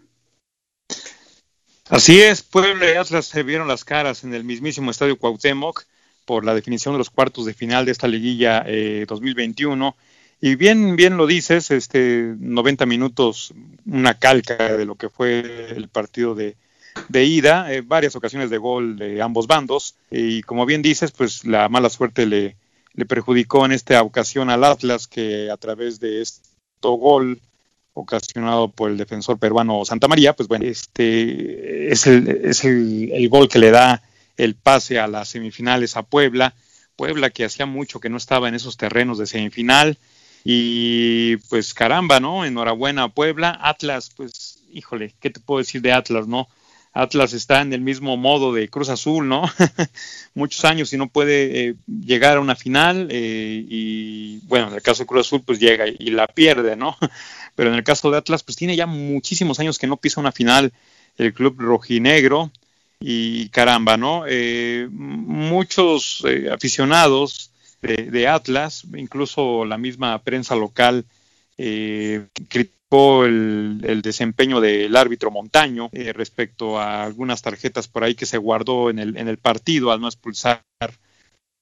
Así 1.88 2.20
es, 2.20 2.42
Puebla 2.42 2.90
y 2.90 2.96
Atlas 2.96 3.26
se 3.26 3.42
vieron 3.42 3.68
las 3.68 3.84
caras 3.84 4.24
en 4.24 4.34
el 4.34 4.44
mismísimo 4.44 4.90
Estadio 4.90 5.18
Cuauhtémoc 5.18 5.84
por 6.24 6.44
la 6.44 6.54
definición 6.54 6.94
de 6.94 6.98
los 6.98 7.10
cuartos 7.10 7.44
de 7.44 7.54
final 7.54 7.84
de 7.84 7.92
esta 7.92 8.08
liguilla 8.08 8.64
2021. 9.06 9.88
Eh, 9.88 10.02
y 10.40 10.56
bien, 10.56 10.96
bien 10.96 11.16
lo 11.16 11.26
dices, 11.26 11.70
este 11.70 12.34
90 12.38 12.86
minutos, 12.86 13.52
una 13.86 14.18
calca 14.18 14.76
de 14.76 14.84
lo 14.84 14.96
que 14.96 15.08
fue 15.08 15.40
el 15.76 15.88
partido 15.88 16.34
de, 16.34 16.56
de 17.12 17.24
ida, 17.24 17.72
eh, 17.72 17.82
varias 17.82 18.16
ocasiones 18.16 18.50
de 18.50 18.58
gol 18.58 18.96
de 18.96 19.22
ambos 19.22 19.46
bandos. 19.46 19.94
Y 20.10 20.42
como 20.42 20.66
bien 20.66 20.82
dices, 20.82 21.12
pues 21.12 21.44
la 21.44 21.68
mala 21.68 21.90
suerte 21.90 22.26
le, 22.26 22.56
le 22.94 23.06
perjudicó 23.06 23.64
en 23.64 23.72
esta 23.72 24.02
ocasión 24.02 24.50
al 24.50 24.64
Atlas, 24.64 25.06
que 25.06 25.50
a 25.50 25.56
través 25.56 26.00
de 26.00 26.22
este 26.22 26.48
gol 26.82 27.40
ocasionado 27.94 28.68
por 28.68 28.90
el 28.90 28.96
defensor 28.96 29.38
peruano 29.38 29.84
Santa 29.84 30.08
María, 30.08 30.34
pues 30.34 30.48
bueno, 30.48 30.64
este 30.64 31.92
es 31.92 32.06
el, 32.06 32.28
es 32.28 32.64
el, 32.64 33.28
gol 33.28 33.48
que 33.48 33.58
le 33.58 33.70
da 33.70 34.02
el 34.36 34.54
pase 34.54 34.98
a 34.98 35.06
las 35.06 35.28
semifinales 35.28 35.96
a 35.96 36.02
Puebla. 36.02 36.54
Puebla 36.96 37.30
que 37.30 37.44
hacía 37.44 37.66
mucho 37.66 38.00
que 38.00 38.08
no 38.08 38.16
estaba 38.16 38.48
en 38.48 38.54
esos 38.54 38.76
terrenos 38.76 39.18
de 39.18 39.26
semifinal. 39.26 39.98
Y 40.44 41.36
pues 41.48 41.72
caramba, 41.72 42.18
¿no? 42.18 42.44
Enhorabuena 42.44 43.04
a 43.04 43.08
Puebla. 43.08 43.58
Atlas, 43.62 44.10
pues, 44.16 44.64
híjole, 44.72 45.14
¿qué 45.20 45.30
te 45.30 45.38
puedo 45.38 45.58
decir 45.58 45.80
de 45.82 45.92
Atlas, 45.92 46.26
no? 46.26 46.48
Atlas 46.92 47.32
está 47.32 47.62
en 47.62 47.72
el 47.72 47.80
mismo 47.80 48.16
modo 48.16 48.52
de 48.52 48.68
Cruz 48.68 48.88
Azul, 48.88 49.28
¿no? 49.28 49.44
Muchos 50.34 50.64
años 50.64 50.92
y 50.92 50.98
no 50.98 51.08
puede 51.08 51.68
eh, 51.68 51.74
llegar 51.86 52.36
a 52.36 52.40
una 52.40 52.54
final 52.54 53.08
eh, 53.10 53.64
y 53.68 54.38
bueno, 54.46 54.68
en 54.68 54.74
el 54.74 54.82
caso 54.82 55.02
de 55.02 55.06
Cruz 55.06 55.26
Azul 55.26 55.42
pues 55.44 55.58
llega 55.58 55.86
y, 55.88 56.10
la 56.10 56.26
pierde, 56.26 56.76
¿no? 56.76 56.96
Pero 57.54 57.70
en 57.70 57.76
el 57.76 57.84
caso 57.84 58.10
de 58.10 58.18
Atlas 58.18 58.42
pues 58.42 58.56
tiene 58.56 58.76
ya 58.76 58.86
muchísimos 58.86 59.58
años 59.60 59.78
que 59.78 59.86
no 59.86 59.96
pisa 59.96 60.20
una 60.20 60.32
final 60.32 60.72
el 61.16 61.34
club 61.34 61.56
rojinegro 61.58 62.50
y 63.00 63.48
caramba, 63.48 63.96
¿no? 63.96 64.24
Eh, 64.26 64.86
muchos 64.90 66.24
aficionados 66.50 67.52
de, 67.82 68.28
Atlas, 68.28 68.84
incluso 68.96 69.64
la 69.64 69.76
misma 69.76 70.22
prensa 70.22 70.54
local, 70.54 71.04
eh, 71.58 72.26
el, 73.24 74.00
desempeño 74.02 74.60
del 74.60 74.94
árbitro 74.96 75.30
Montaño 75.30 75.88
eh, 75.92 76.12
respecto 76.12 76.78
a 76.78 77.04
algunas 77.04 77.40
tarjetas 77.40 77.88
por 77.88 78.04
ahí 78.04 78.14
que 78.14 78.26
se 78.26 78.36
guardó 78.36 78.90
en 78.90 78.98
el, 78.98 79.16
en 79.16 79.28
el 79.28 79.38
partido 79.38 79.90
al 79.90 80.00
no 80.00 80.08
expulsar 80.08 80.62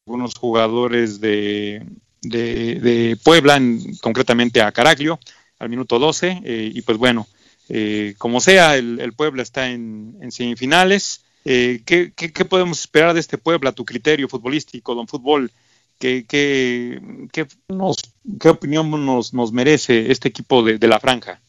algunos 0.07 0.35
jugadores 0.35 1.21
de, 1.21 1.87
de, 2.23 3.17
Puebla, 3.23 3.61
concretamente 4.01 4.61
a 4.61 4.73
Caraglio, 4.73 5.21
al 5.61 5.69
minuto 5.69 6.01
12. 6.01 6.41
Eh, 6.45 6.73
y 6.75 6.83
pues 6.83 6.99
bueno, 6.99 7.29
eh, 7.69 8.15
como 8.19 8.41
sea, 8.41 8.77
el, 8.77 9.13
Puebla 9.13 9.43
está 9.43 9.71
en, 9.71 10.17
semifinales. 10.31 11.25
¿qué, 11.45 12.13
qué, 12.17 12.45
podemos 12.45 12.81
esperar 12.81 13.15
de 13.15 13.21
este 13.21 13.39
Puebla, 13.39 13.73
tu 13.73 13.85
criterio 13.85 14.29
futbolístico, 14.29 14.97
don 14.97 15.07
Fútbol? 15.07 15.53
¿Qué, 16.01 16.25
qué, 16.27 16.99
qué, 17.31 17.47
nos, 17.69 17.97
qué 18.41 18.49
opinión 18.49 18.91
nos, 19.05 19.35
nos, 19.35 19.53
merece 19.53 20.11
este 20.11 20.29
equipo 20.29 20.63
de, 20.63 20.89
la 20.89 20.99
franja? 20.99 21.43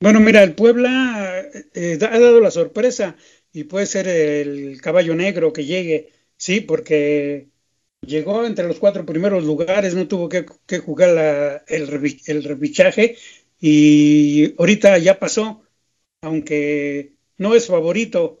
Bueno, 0.00 0.20
mira, 0.20 0.44
el 0.44 0.54
Puebla 0.54 1.44
eh, 1.74 1.98
ha 2.00 2.18
dado 2.20 2.40
la 2.40 2.52
sorpresa 2.52 3.16
y 3.52 3.64
puede 3.64 3.86
ser 3.86 4.06
el 4.06 4.80
caballo 4.80 5.16
negro 5.16 5.52
que 5.52 5.64
llegue, 5.64 6.12
sí, 6.36 6.60
porque 6.60 7.48
llegó 8.00 8.46
entre 8.46 8.68
los 8.68 8.78
cuatro 8.78 9.04
primeros 9.04 9.42
lugares, 9.42 9.96
no 9.96 10.06
tuvo 10.06 10.28
que, 10.28 10.46
jugar 10.78 11.64
el, 11.66 12.20
el 12.26 12.44
repichaje 12.44 13.16
y 13.58 14.54
ahorita 14.56 14.98
ya 14.98 15.18
pasó, 15.18 15.64
aunque 16.22 17.14
no 17.38 17.56
es 17.56 17.66
favorito, 17.66 18.38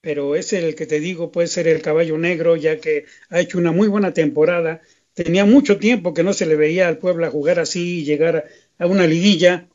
pero 0.00 0.36
es 0.36 0.52
el 0.52 0.74
que 0.74 0.86
te 0.86 1.00
digo 1.00 1.32
puede 1.32 1.48
ser 1.48 1.68
el 1.68 1.82
caballo 1.82 2.18
negro, 2.18 2.56
ya 2.56 2.80
que 2.80 3.06
ha 3.30 3.40
hecho 3.40 3.58
una 3.58 3.72
muy 3.72 3.88
buena 3.88 4.12
temporada. 4.14 4.82
Tenía 5.14 5.44
mucho 5.44 5.78
tiempo 5.78 6.14
que 6.14 6.22
no 6.22 6.32
se 6.32 6.46
le 6.46 6.56
veía 6.56 6.88
al 6.88 6.98
Puebla 6.98 7.30
jugar 7.30 7.58
así 7.58 8.00
y 8.00 8.04
llegar 8.04 8.46
a 8.78 8.86
una 8.86 9.06
liguilla 9.06 9.68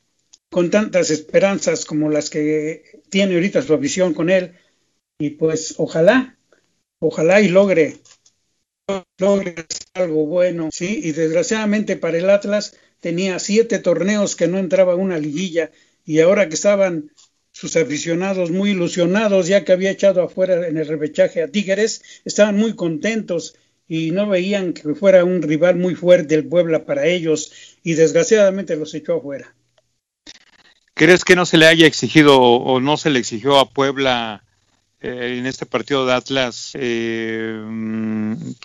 con 0.50 0.70
tantas 0.72 1.10
esperanzas 1.12 1.86
como 1.86 2.10
las 2.10 2.30
que 2.30 3.02
tiene 3.10 3.36
ahorita 3.36 3.62
su 3.62 3.74
afición 3.74 4.14
con 4.14 4.30
él. 4.30 4.54
Y 5.20 5.32
pues 5.32 5.76
ojalá, 5.78 6.38
ojalá 7.00 7.42
y 7.42 7.50
logre, 7.50 7.98
logre 9.18 9.56
algo 9.94 10.26
bueno, 10.26 10.70
sí. 10.72 11.00
Y 11.04 11.12
desgraciadamente 11.12 11.96
para 11.98 12.18
el 12.18 12.30
Atlas 12.30 12.76
tenía 13.00 13.40
siete 13.40 13.80
torneos 13.80 14.36
que 14.36 14.48
no 14.48 14.58
entraba 14.58 14.94
a 14.94 14.98
una 14.98 15.18
liguilla 15.18 15.72
y 16.06 16.20
ahora 16.20 16.48
que 16.48 16.56
estaban 16.56 17.12
sus 17.64 17.78
aficionados 17.78 18.52
muy 18.52 18.72
ilusionados, 18.72 19.48
ya 19.48 19.64
que 19.64 19.72
había 19.72 19.92
echado 19.92 20.22
afuera 20.22 20.68
en 20.68 20.78
el 20.78 20.86
repechaje 20.86 21.42
a 21.42 21.48
Tigres, 21.48 22.04
estaban 22.26 22.58
muy 22.58 22.76
contentos 22.76 23.56
y 23.88 24.12
no 24.12 24.28
veían 24.28 24.74
que 24.74 24.94
fuera 24.96 25.24
un 25.24 25.42
rival 25.42 25.78
muy 25.78 25.96
fuerte 25.96 26.36
el 26.36 26.46
Puebla 26.46 26.84
para 26.84 27.06
ellos 27.06 27.78
y 27.82 27.94
desgraciadamente 27.94 28.76
los 28.76 28.94
echó 28.94 29.16
afuera. 29.16 29.56
¿Crees 30.94 31.24
que 31.24 31.38
no 31.38 31.46
se 31.46 31.58
le 31.58 31.68
haya 31.68 31.88
exigido 31.88 32.42
o 32.42 32.82
no 32.82 32.98
se 32.98 33.10
le 33.10 33.20
exigió 33.20 33.58
a 33.58 33.70
Puebla 33.70 34.44
eh, 35.00 35.38
en 35.40 35.46
este 35.46 35.66
partido 35.66 36.06
de 36.06 36.12
Atlas, 36.16 36.72
eh, 36.74 37.64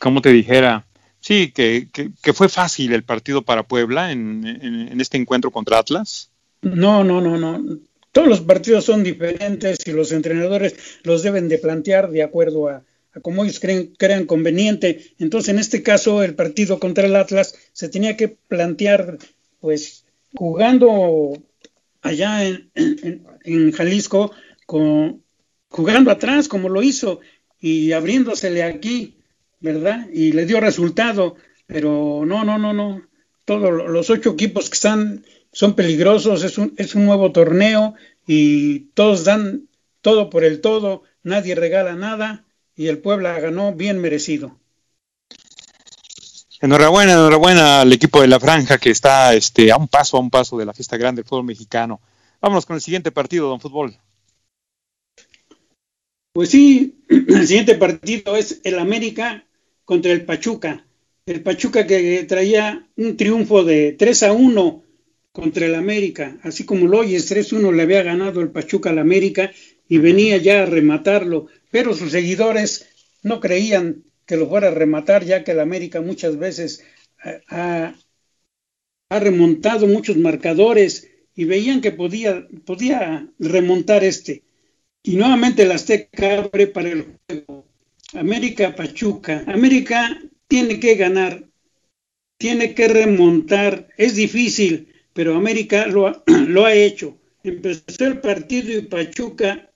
como 0.01 0.21
te 0.23 0.33
dijera, 0.33 0.85
Sí, 1.21 1.51
que, 1.53 1.89
que, 1.93 2.33
fue 2.33 2.49
fácil 2.49 2.93
el 2.93 3.03
partido 3.03 3.43
para 3.43 3.65
Puebla 3.65 4.13
en, 4.13 4.47
en, 4.47 5.01
este 5.01 5.19
encuentro 5.19 5.51
contra 5.51 5.79
Atlas. 5.79 6.31
No, 6.63 7.03
no, 7.03 7.21
no, 7.21 7.37
no. 7.37 7.79
Todos 8.13 8.29
los 8.29 8.41
partidos 8.41 8.85
son 8.85 9.05
diferentes 9.05 9.79
y 9.85 9.93
los 9.93 10.13
entrenadores 10.13 10.75
los 11.03 11.23
deben 11.23 11.49
de 11.49 11.59
plantear 11.59 12.11
de 12.11 12.23
acuerdo 12.23 12.69
a, 12.69 12.85
a 13.13 13.21
como 13.21 13.45
ellos 13.45 13.61
creen, 13.61 13.95
crean 13.97 14.27
conveniente. 14.27 15.13
Entonces, 15.19 15.51
en 15.51 15.59
este 15.59 15.83
caso, 15.83 16.23
el 16.23 16.35
partido 16.35 16.79
contra 16.79 17.07
el 17.07 17.17
Atlas 17.17 17.55
se 17.73 17.89
tenía 17.89 18.17
que 18.17 18.29
plantear, 18.29 19.19
pues, 19.61 20.05
jugando 20.35 21.33
allá 22.03 22.47
en, 22.47 22.71
en, 23.45 23.73
Jalisco, 23.73 24.33
jugando 25.69 26.11
atrás, 26.11 26.49
como 26.49 26.69
lo 26.69 26.83
hizo, 26.83 27.21
y 27.61 27.93
abriéndosele 27.93 28.63
aquí, 28.63 29.17
¿verdad? 29.61 30.07
Y 30.13 30.33
le 30.33 30.47
dio 30.47 30.61
resultado, 30.61 31.37
pero 31.67 32.25
no, 32.27 32.45
no, 32.45 32.59
no, 32.59 32.73
no. 32.73 33.03
Todos 33.45 33.73
los 33.91 34.11
ocho 34.11 34.33
equipos 34.33 34.69
que 34.69 34.75
están 34.75 35.25
son 35.53 35.75
peligrosos, 35.75 36.45
es 36.45 36.59
un, 36.59 36.75
es 36.77 36.95
un 36.95 37.07
nuevo 37.07 37.33
torneo 37.33 37.95
y 38.27 38.81
todos 38.95 39.25
dan 39.25 39.69
todo 40.01 40.31
por 40.31 40.45
el 40.45 40.61
todo, 40.61 41.03
nadie 41.23 41.55
regala 41.55 41.95
nada 41.95 42.45
y 42.77 42.87
el 42.87 42.99
Puebla 42.99 43.39
ganó 43.41 43.73
bien 43.75 43.99
merecido. 44.01 44.59
Enhorabuena, 46.61 47.13
enhorabuena 47.13 47.83
al 47.83 47.93
equipo 47.93 48.21
de 48.21 48.27
la 48.27 48.41
franja 48.41 48.79
que 48.79 48.91
está 48.91 49.35
este, 49.35 49.71
a 49.71 49.77
un 49.77 49.87
paso, 49.87 50.17
a 50.17 50.21
un 50.21 50.31
paso 50.31 50.59
de 50.59 50.65
la 50.65 50.75
fiesta 50.75 50.97
grande 50.97 51.23
del 51.23 51.29
fútbol 51.29 51.45
mexicano. 51.45 52.01
Vámonos 52.41 52.67
con 52.67 52.75
el 52.75 52.83
siguiente 52.83 53.13
partido, 53.13 53.49
don 53.49 53.61
Fútbol. 53.61 53.97
Pues 56.33 56.51
sí, 56.51 57.05
el 57.09 57.47
siguiente 57.47 57.75
partido 57.77 58.37
es 58.37 58.61
el 58.65 58.79
América 58.79 59.45
contra 59.85 60.13
el 60.13 60.25
Pachuca. 60.25 60.85
El 61.27 61.43
Pachuca 61.43 61.87
que 61.87 62.25
traía 62.25 62.87
un 62.97 63.17
triunfo 63.17 63.65
de 63.65 63.93
3 63.93 64.23
a 64.25 64.33
1 64.33 64.83
contra 65.39 65.67
el 65.67 65.77
América, 65.77 66.37
así 66.43 66.65
como 66.65 66.89
lo 66.89 66.99
oyes, 66.99 67.31
3-1 67.31 67.73
le 67.73 67.83
había 67.83 68.03
ganado 68.03 68.41
el 68.41 68.51
Pachuca 68.51 68.91
al 68.91 68.99
América 68.99 69.53
y 69.89 69.99
venía 69.99 70.37
ya 70.39 70.65
a 70.65 70.67
rematarlo, 70.67 71.47
pero 71.71 71.95
sus 71.95 72.11
seguidores 72.11 72.89
no 73.23 73.39
creían 73.39 74.03
que 74.27 74.37
lo 74.37 74.49
fuera 74.49 74.67
a 74.67 74.73
rematar, 74.73 75.25
ya 75.25 75.45
que 75.45 75.53
el 75.53 75.61
América 75.61 76.01
muchas 76.01 76.39
veces 76.39 76.85
eh, 77.25 77.41
ha, 77.51 77.95
remontado 79.11 79.87
muchos 79.87 80.17
marcadores 80.17 81.09
y 81.37 81.45
veían 81.45 81.81
que 81.81 81.93
podía, 81.93 82.49
podía 82.67 83.29
remontar 83.39 84.03
este. 84.03 84.43
Y 85.05 85.15
nuevamente 85.15 85.63
el 85.63 85.71
Azteca 85.71 86.39
abre 86.39 86.67
para 86.67 86.91
el 86.91 87.17
juego. 87.29 87.65
América 88.13 88.75
Pachuca. 88.75 89.45
América 89.47 90.21
tiene 90.49 90.81
que 90.81 90.97
ganar, 90.97 91.49
tiene 92.39 92.75
que 92.75 92.89
remontar. 92.89 93.89
Es 93.97 94.17
difícil, 94.17 94.89
pero 95.19 95.35
América 95.35 95.89
lo 95.89 96.23
lo 96.47 96.65
ha 96.65 96.75
hecho. 96.75 97.19
Empezó 97.43 98.05
el 98.05 98.21
partido 98.21 98.71
y 98.71 98.83
Pachuca 98.83 99.69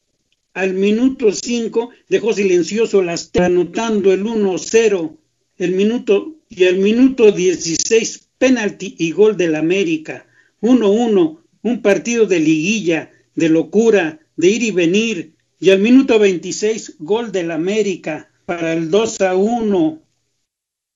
al 0.55 0.73
minuto 0.75 1.33
5 1.33 1.91
dejó 2.09 2.33
silencioso 2.33 3.03
las 3.03 3.29
anotando 3.35 4.13
el 4.13 4.23
1-0 4.23 5.17
el 5.59 5.73
minuto 5.73 6.37
y 6.49 6.67
al 6.67 6.77
minuto 6.77 7.33
16 7.33 8.29
penalti 8.39 8.95
y 9.01 9.11
gol 9.11 9.37
del 9.37 9.57
América. 9.57 10.27
1-1 10.61 11.39
un 11.63 11.83
partido 11.83 12.27
de 12.27 12.39
liguilla 12.39 13.11
de 13.35 13.49
locura 13.49 14.21
de 14.37 14.47
ir 14.49 14.63
y 14.63 14.71
venir. 14.71 15.33
Y 15.59 15.71
al 15.71 15.81
minuto 15.81 16.21
26 16.21 16.99
gol 17.01 17.33
del 17.33 17.51
América 17.51 18.31
para 18.47 18.75
el 18.75 18.93
2 18.93 19.19
1 19.35 20.03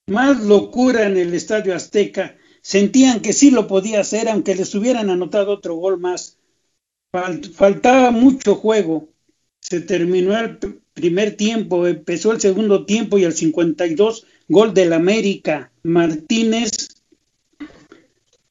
más 0.07 0.41
locura 0.45 1.05
en 1.05 1.17
el 1.17 1.33
Estadio 1.33 1.75
Azteca 1.75 2.36
sentían 2.67 3.21
que 3.21 3.31
sí 3.31 3.49
lo 3.49 3.65
podía 3.65 4.01
hacer 4.01 4.27
aunque 4.27 4.53
les 4.53 4.75
hubieran 4.75 5.09
anotado 5.09 5.53
otro 5.53 5.75
gol 5.75 5.97
más 5.97 6.37
faltaba 7.55 8.11
mucho 8.11 8.55
juego 8.55 9.07
se 9.61 9.79
terminó 9.79 10.37
el 10.37 10.57
primer 10.93 11.37
tiempo, 11.37 11.87
empezó 11.87 12.33
el 12.33 12.41
segundo 12.41 12.85
tiempo 12.85 13.17
y 13.17 13.23
el 13.23 13.33
52 13.33 14.25
gol 14.49 14.73
del 14.73 14.93
América. 14.93 15.71
Martínez 15.83 17.03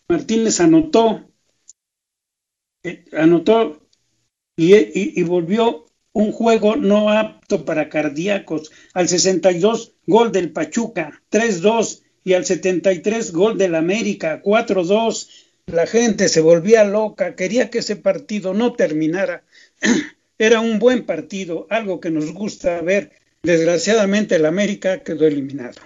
Martínez 0.09 0.61
anotó 0.61 1.29
eh, 2.85 3.05
anotó 3.13 3.83
y, 4.57 5.23
volvió 5.25 5.85
un 6.13 6.33
juego 6.33 6.77
no 6.77 7.11
apto 7.11 7.67
para 7.67 7.91
cardíacos. 7.91 8.71
Al 8.95 9.09
62 9.09 9.95
gol 10.07 10.33
del 10.33 10.53
Pachuca, 10.53 11.23
3-2 11.31 12.03
y 12.27 12.35
al 12.35 12.45
73 12.45 13.31
gol 13.31 13.57
del 13.57 13.77
América, 13.77 14.43
4-2. 14.43 15.29
La 15.67 15.87
gente 15.87 16.29
se 16.29 16.41
volvía 16.41 16.83
loca, 16.83 17.37
quería 17.37 17.71
que 17.71 17.79
ese 17.79 17.95
partido 17.95 18.53
no 18.53 18.73
terminara. 18.73 19.45
Era 20.39 20.59
un 20.59 20.81
buen 20.81 21.07
partido, 21.07 21.69
algo 21.71 22.01
que 22.01 22.11
nos 22.11 22.33
gusta 22.33 22.81
ver. 22.81 23.13
Desgraciadamente 23.45 24.35
el 24.35 24.45
América 24.45 25.05
quedó 25.05 25.25
eliminado. 25.25 25.81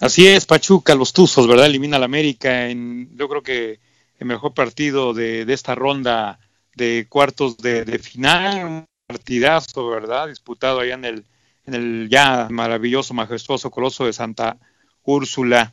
Así 0.00 0.26
es, 0.26 0.44
Pachuca, 0.44 0.96
los 0.96 1.12
Tuzos, 1.12 1.46
¿verdad? 1.46 1.66
Elimina 1.66 1.98
al 1.98 2.02
América 2.02 2.68
en, 2.68 3.16
yo 3.16 3.28
creo 3.28 3.44
que 3.44 3.78
el 4.18 4.26
mejor 4.26 4.54
partido 4.54 5.14
de, 5.14 5.42
esta 5.46 5.76
ronda 5.76 6.40
de 6.74 7.06
cuartos 7.08 7.58
de, 7.58 8.00
final, 8.00 8.66
un 8.66 8.86
partidazo, 9.06 9.86
¿verdad? 9.88 10.26
Disputado 10.26 10.80
allá 10.80 10.94
en 10.94 11.04
el, 11.04 11.24
en 11.64 11.74
el 11.74 12.08
ya 12.10 12.48
maravilloso, 12.50 13.14
majestuoso 13.14 13.70
Coloso 13.70 14.04
de 14.04 14.12
Santa 14.12 14.58
Úrsula. 15.06 15.72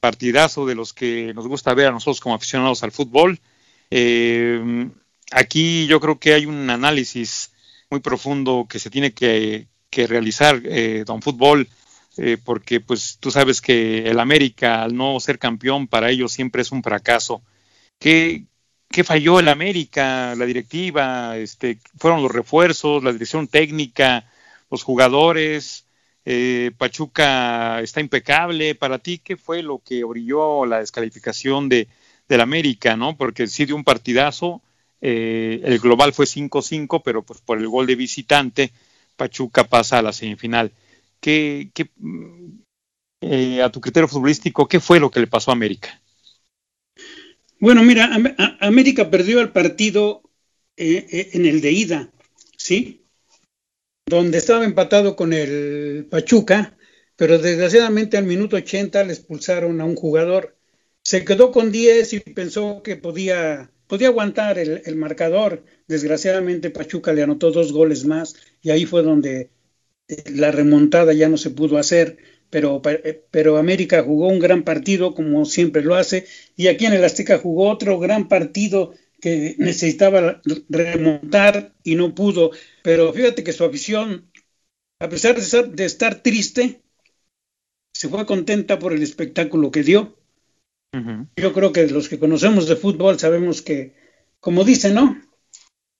Partidazo 0.00 0.66
de 0.66 0.74
los 0.74 0.92
que 0.92 1.32
nos 1.34 1.48
gusta 1.48 1.74
ver 1.74 1.88
a 1.88 1.92
nosotros 1.92 2.20
como 2.20 2.34
aficionados 2.34 2.82
al 2.82 2.92
fútbol. 2.92 3.40
Eh, 3.90 4.90
aquí 5.30 5.86
yo 5.86 6.00
creo 6.00 6.18
que 6.18 6.34
hay 6.34 6.46
un 6.46 6.70
análisis 6.70 7.52
muy 7.90 8.00
profundo 8.00 8.66
que 8.68 8.78
se 8.78 8.90
tiene 8.90 9.12
que, 9.12 9.68
realizar, 9.90 10.60
eh, 10.64 11.04
Don 11.06 11.22
Fútbol, 11.22 11.68
eh, 12.16 12.36
porque 12.42 12.80
pues 12.80 13.18
tú 13.20 13.30
sabes 13.30 13.60
que 13.60 14.08
el 14.08 14.18
América, 14.18 14.82
al 14.82 14.96
no 14.96 15.20
ser 15.20 15.38
campeón, 15.38 15.86
para 15.86 16.10
ellos 16.10 16.32
siempre 16.32 16.62
es 16.62 16.72
un 16.72 16.82
fracaso. 16.82 17.42
¿Qué, 17.98 18.46
qué 18.90 19.04
falló 19.04 19.38
el 19.38 19.48
América, 19.48 20.34
la 20.36 20.46
directiva? 20.46 21.36
Este, 21.36 21.78
¿Fueron 21.98 22.22
los 22.22 22.32
refuerzos, 22.32 23.04
la 23.04 23.12
dirección 23.12 23.46
técnica, 23.48 24.28
los 24.70 24.82
jugadores? 24.82 25.83
Eh, 26.24 26.72
Pachuca 26.78 27.80
está 27.80 28.00
impecable. 28.00 28.74
Para 28.74 28.98
ti, 28.98 29.18
¿qué 29.18 29.36
fue 29.36 29.62
lo 29.62 29.78
que 29.78 30.04
brilló 30.04 30.66
la 30.66 30.78
descalificación 30.78 31.68
de, 31.68 31.88
del 32.28 32.40
América? 32.40 32.96
¿no? 32.96 33.16
Porque 33.16 33.46
sí 33.46 33.64
dio 33.66 33.76
un 33.76 33.84
partidazo, 33.84 34.62
eh, 35.00 35.60
el 35.64 35.78
global 35.78 36.12
fue 36.12 36.26
5-5, 36.26 37.02
pero 37.04 37.22
pues 37.22 37.40
por 37.40 37.58
el 37.58 37.68
gol 37.68 37.86
de 37.86 37.94
visitante, 37.94 38.72
Pachuca 39.16 39.64
pasa 39.64 39.98
a 39.98 40.02
la 40.02 40.12
semifinal. 40.12 40.72
¿Qué, 41.20 41.70
eh, 43.20 43.62
a 43.62 43.70
tu 43.70 43.80
criterio 43.80 44.08
futbolístico, 44.08 44.66
qué 44.66 44.80
fue 44.80 45.00
lo 45.00 45.10
que 45.10 45.20
le 45.20 45.26
pasó 45.26 45.50
a 45.50 45.54
América? 45.54 46.00
Bueno, 47.60 47.82
mira, 47.82 48.10
América 48.60 49.10
perdió 49.10 49.40
el 49.40 49.50
partido 49.50 50.22
eh, 50.76 51.30
en 51.32 51.46
el 51.46 51.60
de 51.60 51.72
ida, 51.72 52.10
¿sí? 52.56 53.03
Donde 54.06 54.38
estaba 54.38 54.64
empatado 54.64 55.16
con 55.16 55.32
el 55.32 56.06
Pachuca, 56.10 56.76
pero 57.16 57.38
desgraciadamente 57.38 58.16
al 58.16 58.24
minuto 58.24 58.56
80 58.56 59.04
le 59.04 59.12
expulsaron 59.12 59.80
a 59.80 59.84
un 59.84 59.96
jugador. 59.96 60.56
Se 61.02 61.24
quedó 61.24 61.52
con 61.52 61.72
10 61.72 62.12
y 62.12 62.20
pensó 62.20 62.82
que 62.82 62.96
podía 62.96 63.70
podía 63.86 64.08
aguantar 64.08 64.58
el, 64.58 64.96
marcador. 64.96 65.64
Desgraciadamente 65.86 66.70
Pachuca 66.70 67.12
le 67.12 67.22
anotó 67.22 67.50
dos 67.50 67.72
goles 67.72 68.04
más 68.04 68.34
y 68.62 68.70
ahí 68.70 68.86
fue 68.86 69.02
donde 69.02 69.50
eh, 70.08 70.24
la 70.32 70.50
remontada 70.50 71.12
ya 71.12 71.28
no 71.28 71.36
se 71.36 71.50
pudo 71.50 71.78
hacer. 71.78 72.18
Pero, 72.50 72.80
eh, 72.84 73.24
pero 73.30 73.56
América 73.56 74.02
jugó 74.02 74.28
un 74.28 74.38
gran 74.38 74.64
partido 74.64 75.14
como 75.14 75.44
siempre 75.44 75.82
lo 75.82 75.94
hace 75.94 76.26
y 76.56 76.68
aquí 76.68 76.86
en 76.86 76.92
el 76.92 77.04
Azteca 77.04 77.38
jugó 77.38 77.70
otro 77.70 77.98
gran 77.98 78.28
partido 78.28 78.94
que 79.24 79.56
necesitaba 79.56 80.42
remontar 80.68 81.72
y 81.82 81.94
no 81.94 82.14
pudo. 82.14 82.50
Pero 82.82 83.10
fíjate 83.10 83.42
que 83.42 83.54
su 83.54 83.64
afición, 83.64 84.30
a 85.00 85.08
pesar 85.08 85.34
de 85.40 85.84
estar 85.86 86.22
triste, 86.22 86.82
se 87.94 88.10
fue 88.10 88.26
contenta 88.26 88.78
por 88.78 88.92
el 88.92 89.02
espectáculo 89.02 89.70
que 89.70 89.82
dio 89.82 90.18
yo 91.36 91.52
creo 91.52 91.72
que 91.72 91.88
los 91.88 92.08
que 92.08 92.18
conocemos 92.18 92.68
de 92.68 92.76
fútbol 92.76 93.18
sabemos 93.18 93.62
que, 93.62 93.94
como 94.40 94.64
dicen, 94.64 94.94
¿no? 94.94 95.20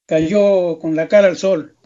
Cayó 0.06 0.78
con 0.78 0.94
la 0.94 1.08
cara 1.08 1.26
al 1.28 1.36
sol. 1.36 1.76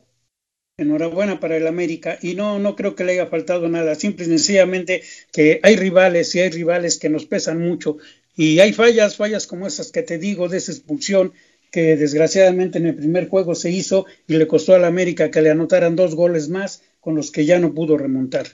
Enhorabuena 0.77 1.41
para 1.41 1.57
el 1.57 1.67
América. 1.67 2.19
Y 2.21 2.35
no, 2.35 2.59
no 2.59 2.77
creo 2.77 2.95
que 2.95 3.05
le 3.05 3.13
haya 3.13 3.27
faltado 3.27 3.69
nada. 3.69 3.95
Simple 3.95 4.27
y 4.27 4.29
sencillamente 4.29 5.03
que 5.33 5.61
hay 5.63 5.77
rivales 5.77 6.35
y 6.35 6.41
hay 6.41 6.51
rivales 6.51 6.99
que 6.99 7.09
nos 7.09 7.25
pesan 7.25 7.61
mucho. 7.61 7.97
Y 8.39 8.61
hay 8.61 8.73
fallas, 8.73 9.17
fallas 9.17 9.49
como 9.49 9.67
esas 9.67 9.91
que 9.91 10.03
te 10.03 10.17
digo 10.17 10.49
de 10.49 10.59
esa 10.59 10.71
expulsión 10.71 11.33
que 11.73 11.97
desgraciadamente 11.97 12.79
en 12.79 12.87
el 12.87 12.95
primer 12.95 13.29
juego 13.29 13.57
se 13.57 13.73
hizo 13.73 14.07
y 14.29 14.37
le 14.37 14.47
costó 14.47 14.77
al 14.77 14.85
América 14.85 15.33
que 15.33 15.43
le 15.43 15.51
anotaran 15.51 15.97
dos 15.97 16.15
goles 16.15 16.49
más 16.49 16.83
con 17.01 17.17
los 17.17 17.33
que 17.33 17.47
ya 17.47 17.59
no 17.59 17.75
pudo 17.75 17.99
remontar. 17.99 18.47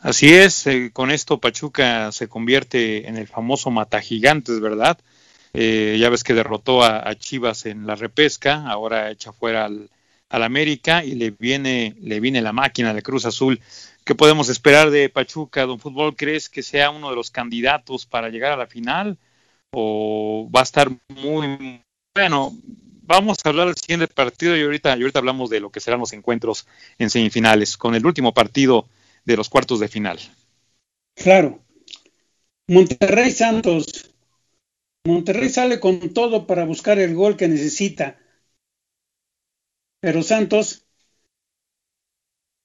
Así 0.00 0.34
es, 0.34 0.66
eh, 0.66 0.90
con 0.92 1.10
esto 1.10 1.40
Pachuca 1.40 2.12
se 2.12 2.28
convierte 2.28 3.08
en 3.08 3.16
el 3.16 3.26
famoso 3.26 3.70
mata 3.70 4.02
gigantes, 4.02 4.60
¿verdad? 4.60 4.98
Eh, 5.54 5.96
ya 5.98 6.10
ves 6.10 6.22
que 6.22 6.34
derrotó 6.34 6.84
a, 6.84 7.14
Chivas 7.14 7.64
en 7.64 7.86
la 7.86 7.94
repesca, 7.94 8.66
ahora 8.66 9.10
echa 9.10 9.32
fuera 9.32 9.64
al, 9.64 9.88
América 10.28 11.04
y 11.04 11.14
le 11.14 11.30
viene, 11.30 11.94
le 12.00 12.20
viene 12.20 12.42
la 12.42 12.52
máquina 12.52 12.92
de 12.92 13.02
Cruz 13.02 13.24
Azul. 13.24 13.60
¿Qué 14.04 14.16
podemos 14.16 14.48
esperar 14.48 14.90
de 14.90 15.08
Pachuca, 15.08 15.64
don 15.64 15.78
Fútbol? 15.78 16.16
¿Crees 16.16 16.48
que 16.48 16.62
sea 16.62 16.90
uno 16.90 17.10
de 17.10 17.16
los 17.16 17.30
candidatos 17.30 18.04
para 18.04 18.30
llegar 18.30 18.52
a 18.52 18.56
la 18.56 18.66
final? 18.66 19.16
¿O 19.72 20.50
va 20.54 20.60
a 20.60 20.64
estar 20.64 20.90
muy 21.08 21.82
bueno? 22.14 22.52
Vamos 23.04 23.38
a 23.44 23.48
hablar 23.48 23.66
del 23.66 23.76
siguiente 23.76 24.08
partido 24.08 24.56
y 24.56 24.62
ahorita, 24.62 24.92
ahorita 24.92 25.20
hablamos 25.20 25.50
de 25.50 25.60
lo 25.60 25.70
que 25.70 25.80
serán 25.80 26.00
los 26.00 26.12
encuentros 26.12 26.66
en 26.98 27.10
semifinales, 27.10 27.76
con 27.76 27.94
el 27.94 28.04
último 28.04 28.34
partido 28.34 28.88
de 29.24 29.36
los 29.36 29.48
cuartos 29.48 29.78
de 29.78 29.88
final. 29.88 30.18
Claro. 31.14 31.60
Monterrey 32.66 33.30
Santos. 33.30 34.10
Monterrey 35.04 35.48
sale 35.48 35.78
con 35.78 36.12
todo 36.12 36.46
para 36.46 36.64
buscar 36.64 36.98
el 36.98 37.14
gol 37.14 37.36
que 37.36 37.48
necesita. 37.48 38.18
Pero 40.00 40.22
Santos 40.22 40.81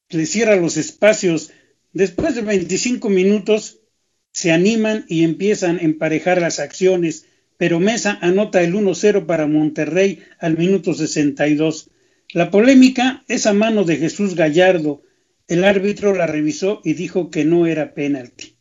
le 0.10 0.26
cierra 0.26 0.56
los 0.56 0.78
espacios. 0.78 1.52
Después 1.94 2.36
de 2.36 2.42
25 2.42 3.10
minutos 3.10 3.80
se 4.32 4.52
animan 4.52 5.06
y 5.08 5.24
empiezan 5.24 5.78
a 5.78 5.82
emparejar 5.82 6.42
las 6.42 6.60
acciones, 6.60 7.26
pero 7.58 7.80
Mesa 7.80 8.18
anota 8.22 8.62
el 8.62 8.76
1-0 8.76 9.26
para 9.26 9.48
Monterrey 9.48 10.20
al 10.40 10.58
minuto 10.58 10.94
62. 10.94 11.90
La 12.34 12.52
polémica 12.52 13.24
es 13.28 13.48
a 13.48 13.54
mano 13.54 13.84
de 13.84 13.98
Jesús 13.98 14.36
Gallardo, 14.36 15.02
el 15.48 15.64
árbitro 15.64 16.14
la 16.14 16.28
revisó 16.28 16.82
y 16.84 16.94
dijo 16.94 17.32
que 17.32 17.46
no 17.46 17.68
era 17.68 17.94
penalti. 17.94 18.58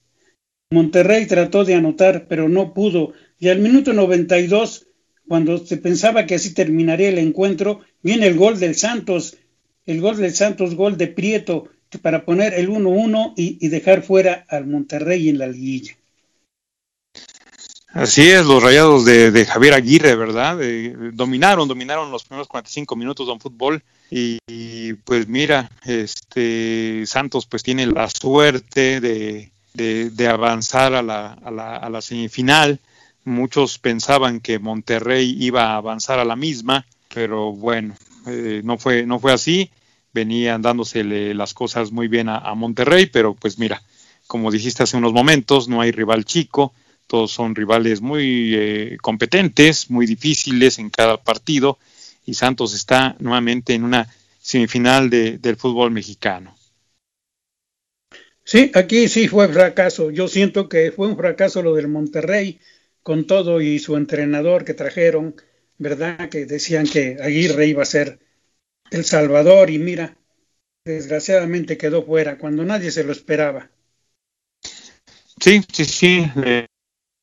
Monterrey 0.70 1.26
trató 1.26 1.64
de 1.64 1.74
anotar, 1.74 2.26
pero 2.28 2.48
no 2.48 2.74
pudo, 2.74 3.12
y 3.38 3.48
al 3.48 3.58
minuto 3.58 3.92
92, 3.92 4.86
cuando 5.28 5.58
se 5.58 5.76
pensaba 5.76 6.26
que 6.26 6.36
así 6.36 6.54
terminaría 6.54 7.08
el 7.08 7.18
encuentro, 7.18 7.80
viene 8.02 8.26
el 8.26 8.36
gol 8.36 8.58
del 8.60 8.76
Santos, 8.76 9.36
el 9.86 10.00
gol 10.00 10.16
del 10.16 10.34
Santos, 10.34 10.74
gol 10.74 10.96
de 10.96 11.06
Prieto, 11.06 11.68
para 12.02 12.24
poner 12.24 12.54
el 12.54 12.68
1-1 12.68 13.34
y, 13.36 13.68
dejar 13.68 14.02
fuera 14.02 14.44
al 14.48 14.66
Monterrey 14.66 15.28
en 15.28 15.38
la 15.38 15.46
liguilla. 15.46 15.96
Así 17.88 18.28
es, 18.28 18.44
los 18.44 18.62
rayados 18.62 19.06
de, 19.06 19.46
Javier 19.46 19.74
Aguirre, 19.74 20.16
¿verdad? 20.16 20.58
Dominaron, 21.12 21.66
dominaron 21.66 22.10
los 22.10 22.24
primeros 22.24 22.48
45 22.48 22.94
minutos 22.96 23.26
de 23.26 23.38
fútbol 23.38 23.82
y, 24.10 24.92
pues 25.04 25.28
mira, 25.28 25.70
este 25.84 27.04
Santos 27.06 27.46
pues 27.46 27.62
tiene 27.62 27.86
la 27.86 28.10
suerte 28.10 29.00
de, 29.00 29.50
de, 29.74 30.28
avanzar 30.28 30.94
a, 30.94 31.02
la, 31.02 31.32
a 31.32 31.88
la, 31.88 32.02
semifinal. 32.02 32.80
Muchos 33.24 33.78
pensaban 33.78 34.40
que 34.40 34.58
Monterrey 34.58 35.34
iba 35.40 35.70
a 35.70 35.76
avanzar 35.76 36.18
a 36.18 36.24
la 36.24 36.36
misma, 36.36 36.86
pero 37.12 37.52
bueno, 37.52 37.96
eh, 38.26 38.60
no, 38.64 38.78
fue, 38.78 39.06
no 39.06 39.18
fue 39.18 39.32
así. 39.32 39.70
Venían 40.12 40.62
dándosele 40.62 41.34
las 41.34 41.54
cosas 41.54 41.92
muy 41.92 42.08
bien 42.08 42.28
a, 42.28 42.54
Monterrey, 42.54 43.06
pero 43.06 43.34
pues 43.34 43.58
mira, 43.58 43.82
como 44.26 44.50
dijiste 44.50 44.82
hace 44.82 44.96
unos 44.96 45.12
momentos, 45.12 45.68
no 45.68 45.80
hay 45.80 45.90
rival 45.90 46.24
chico, 46.24 46.72
todos 47.06 47.30
son 47.30 47.54
rivales 47.54 48.00
muy 48.00 48.54
eh, 48.54 48.96
competentes, 49.02 49.90
muy 49.90 50.06
difíciles 50.06 50.78
en 50.78 50.88
cada 50.90 51.22
partido 51.22 51.78
y 52.26 52.34
Santos 52.34 52.74
está 52.74 53.16
nuevamente 53.20 53.74
en 53.74 53.84
una 53.84 54.08
semifinal 54.40 55.08
de, 55.08 55.38
del 55.38 55.56
fútbol 55.56 55.92
mexicano. 55.92 56.56
Sí, 58.44 58.70
aquí 58.74 59.08
sí 59.08 59.28
fue 59.28 59.48
fracaso. 59.48 60.10
Yo 60.10 60.28
siento 60.28 60.68
que 60.68 60.92
fue 60.92 61.08
un 61.08 61.16
fracaso 61.16 61.62
lo 61.62 61.74
del 61.74 61.88
Monterrey 61.88 62.60
con 63.02 63.26
todo 63.26 63.60
y 63.60 63.78
su 63.78 63.96
entrenador 63.96 64.64
que 64.64 64.74
trajeron, 64.74 65.34
¿verdad? 65.78 66.28
Que 66.28 66.46
decían 66.46 66.86
que 66.86 67.18
Aguirre 67.22 67.66
iba 67.66 67.82
a 67.82 67.86
ser 67.86 68.18
el 68.90 69.04
Salvador 69.04 69.70
y 69.70 69.78
mira, 69.78 70.16
desgraciadamente 70.84 71.76
quedó 71.76 72.04
fuera 72.04 72.38
cuando 72.38 72.64
nadie 72.64 72.90
se 72.90 73.04
lo 73.04 73.12
esperaba. 73.12 73.70
Sí, 75.38 75.62
sí, 75.72 75.84
sí 75.84 76.30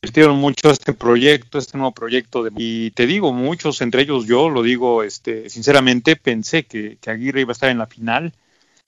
invirtieron 0.04 0.38
mucho 0.38 0.70
este 0.70 0.92
proyecto, 0.92 1.58
este 1.58 1.78
nuevo 1.78 1.94
proyecto. 1.94 2.44
De, 2.44 2.52
y 2.58 2.92
te 2.92 3.08
digo, 3.08 3.32
muchos, 3.32 3.80
entre 3.80 4.02
ellos 4.02 4.28
yo, 4.28 4.50
lo 4.50 4.62
digo 4.62 5.02
este, 5.02 5.50
sinceramente, 5.50 6.18
pensé 6.18 6.66
que, 6.66 6.98
Aguirre 7.08 7.42
iba 7.42 7.52
a 7.52 7.54
estar 7.54 7.70
en 7.70 7.78
la 7.78 7.88
final, 7.88 8.34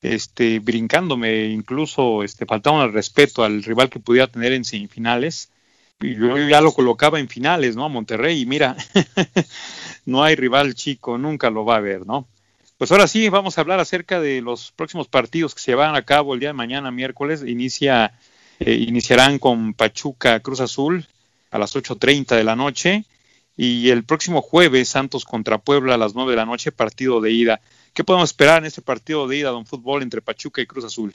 este, 0.01 0.59
brincándome, 0.59 1.45
incluso 1.45 2.21
este, 2.21 2.45
faltaba 2.45 2.83
el 2.83 2.91
respeto 2.91 3.45
al 3.45 3.63
rival 3.63 3.89
que 3.89 4.01
pudiera 4.01 4.27
tener 4.27 4.51
en 4.51 4.65
semifinales. 4.65 5.51
Y 6.01 6.15
yo 6.15 6.37
ya 6.37 6.61
lo 6.61 6.73
colocaba 6.73 7.19
en 7.19 7.29
finales, 7.29 7.75
¿no? 7.75 7.85
A 7.85 7.89
Monterrey, 7.89 8.41
y 8.41 8.45
mira, 8.45 8.75
no 10.05 10.23
hay 10.23 10.35
rival 10.35 10.75
chico, 10.75 11.17
nunca 11.17 11.49
lo 11.49 11.65
va 11.65 11.77
a 11.77 11.81
ver, 11.81 12.05
¿no? 12.05 12.27
Pues 12.77 12.91
ahora 12.91 13.07
sí, 13.07 13.29
vamos 13.29 13.57
a 13.57 13.61
hablar 13.61 13.79
acerca 13.79 14.19
de 14.19 14.41
los 14.41 14.73
próximos 14.73 15.07
partidos 15.07 15.55
que 15.55 15.61
se 15.61 15.75
van 15.75 15.95
a 15.95 16.03
cabo 16.03 16.33
el 16.33 16.41
día 16.41 16.49
de 16.49 16.53
mañana, 16.53 16.91
miércoles. 16.91 17.43
Inicia 17.47 18.13
eh, 18.59 18.73
iniciarán 18.73 19.39
con 19.39 19.73
Pachuca 19.73 20.39
Cruz 20.41 20.59
Azul 20.59 21.07
a 21.51 21.57
las 21.57 21.75
8.30 21.75 22.35
de 22.35 22.43
la 22.43 22.55
noche 22.55 23.05
y 23.55 23.89
el 23.89 24.03
próximo 24.03 24.41
jueves 24.41 24.89
Santos 24.89 25.23
contra 25.23 25.57
Puebla 25.57 25.95
a 25.95 25.97
las 25.97 26.15
9 26.15 26.31
de 26.31 26.37
la 26.37 26.45
noche, 26.45 26.73
partido 26.73 27.21
de 27.21 27.31
ida. 27.31 27.61
¿Qué 27.93 28.03
podemos 28.03 28.29
esperar 28.29 28.59
en 28.59 28.65
este 28.65 28.81
partido 28.81 29.27
de 29.27 29.37
ida, 29.37 29.51
don 29.51 29.65
fútbol, 29.65 30.03
entre 30.03 30.21
Pachuca 30.21 30.61
y 30.61 30.65
Cruz 30.65 30.83
Azul? 30.83 31.13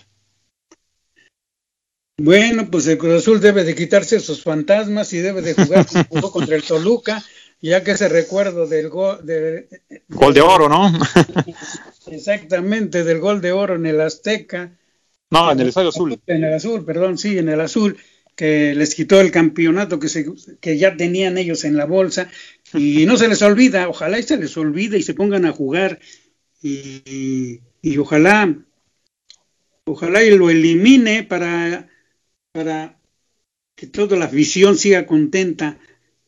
Bueno, 2.23 2.71
pues 2.71 2.87
el 2.87 2.99
Cruz 2.99 3.23
Azul 3.23 3.41
debe 3.41 3.65
de 3.65 3.75
quitarse 3.75 4.17
esos 4.17 4.43
fantasmas 4.43 5.11
y 5.15 5.21
debe 5.21 5.41
de 5.41 5.55
jugar 5.55 5.87
contra 6.33 6.55
el 6.55 6.63
Toluca, 6.63 7.25
ya 7.63 7.83
que 7.83 7.93
ese 7.93 8.11
recuerdo 8.11 8.67
del 8.67 8.91
gol 8.91 9.25
de, 9.25 9.69
gol 10.11 10.35
de 10.35 10.43
oro, 10.43 10.69
¿no? 10.69 10.93
Exactamente, 12.09 13.05
del 13.05 13.21
gol 13.21 13.41
de 13.41 13.53
oro 13.53 13.77
en 13.77 13.87
el 13.87 14.03
Azteca, 14.03 14.71
no, 15.31 15.51
en 15.51 15.61
el 15.61 15.69
Estadio 15.69 15.89
Azul. 15.89 16.21
En 16.27 16.45
el 16.45 16.53
Azul, 16.53 16.85
perdón, 16.85 17.17
sí, 17.17 17.39
en 17.39 17.49
el 17.49 17.59
Azul, 17.59 17.97
que 18.37 18.75
les 18.75 18.95
quitó 18.95 19.19
el 19.19 19.31
campeonato 19.31 19.99
que, 19.99 20.11
se, 20.11 20.27
que 20.61 20.77
ya 20.77 20.99
tenían 20.99 21.39
ellos 21.39 21.65
en 21.65 21.77
la 21.77 21.87
bolsa. 21.87 22.29
Y 22.75 23.07
no 23.07 23.17
se 23.17 23.29
les 23.29 23.41
olvida, 23.41 23.89
ojalá 23.89 24.19
y 24.19 24.25
se 24.25 24.37
les 24.37 24.55
olvide 24.59 24.99
y 24.99 25.03
se 25.03 25.15
pongan 25.15 25.47
a 25.47 25.53
jugar. 25.53 26.01
Y, 26.61 27.61
y 27.81 27.97
ojalá, 27.97 28.55
ojalá 29.85 30.23
y 30.23 30.37
lo 30.37 30.51
elimine 30.51 31.23
para, 31.23 31.89
para 32.53 32.99
que 33.77 33.87
toda 33.87 34.17
la 34.17 34.27
afición 34.27 34.77
siga 34.77 35.07
contenta 35.07 35.79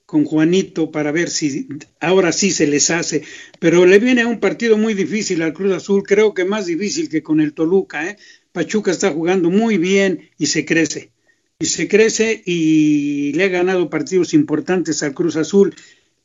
con 0.07 0.25
Juanito 0.25 0.91
para 0.91 1.11
ver 1.11 1.31
si 1.31 1.69
ahora 2.01 2.33
sí 2.33 2.51
se 2.51 2.67
les 2.67 2.91
hace. 2.91 3.23
Pero 3.59 3.87
le 3.87 3.99
viene 3.99 4.25
un 4.25 4.41
partido 4.41 4.77
muy 4.77 4.95
difícil 4.95 5.43
al 5.43 5.53
Cruz 5.53 5.73
Azul, 5.73 6.03
creo 6.03 6.35
que 6.35 6.45
más 6.45 6.67
difícil 6.67 7.09
que 7.09 7.23
con 7.23 7.41
el 7.41 7.55
Toluca, 7.55 8.09
¿eh? 8.09 8.17
Pachuca 8.53 8.91
está 8.91 9.11
jugando 9.11 9.51
muy 9.51 9.79
bien 9.79 10.31
y 10.39 10.47
se 10.47 10.65
crece. 10.65 11.13
Y 11.59 11.67
se 11.67 11.89
crece 11.89 12.43
y 12.45 13.33
le 13.35 13.45
ha 13.45 13.49
ganado 13.49 13.89
partidos 13.89 14.35
importantes 14.35 15.03
al 15.03 15.15
Cruz 15.15 15.37
Azul. 15.37 15.75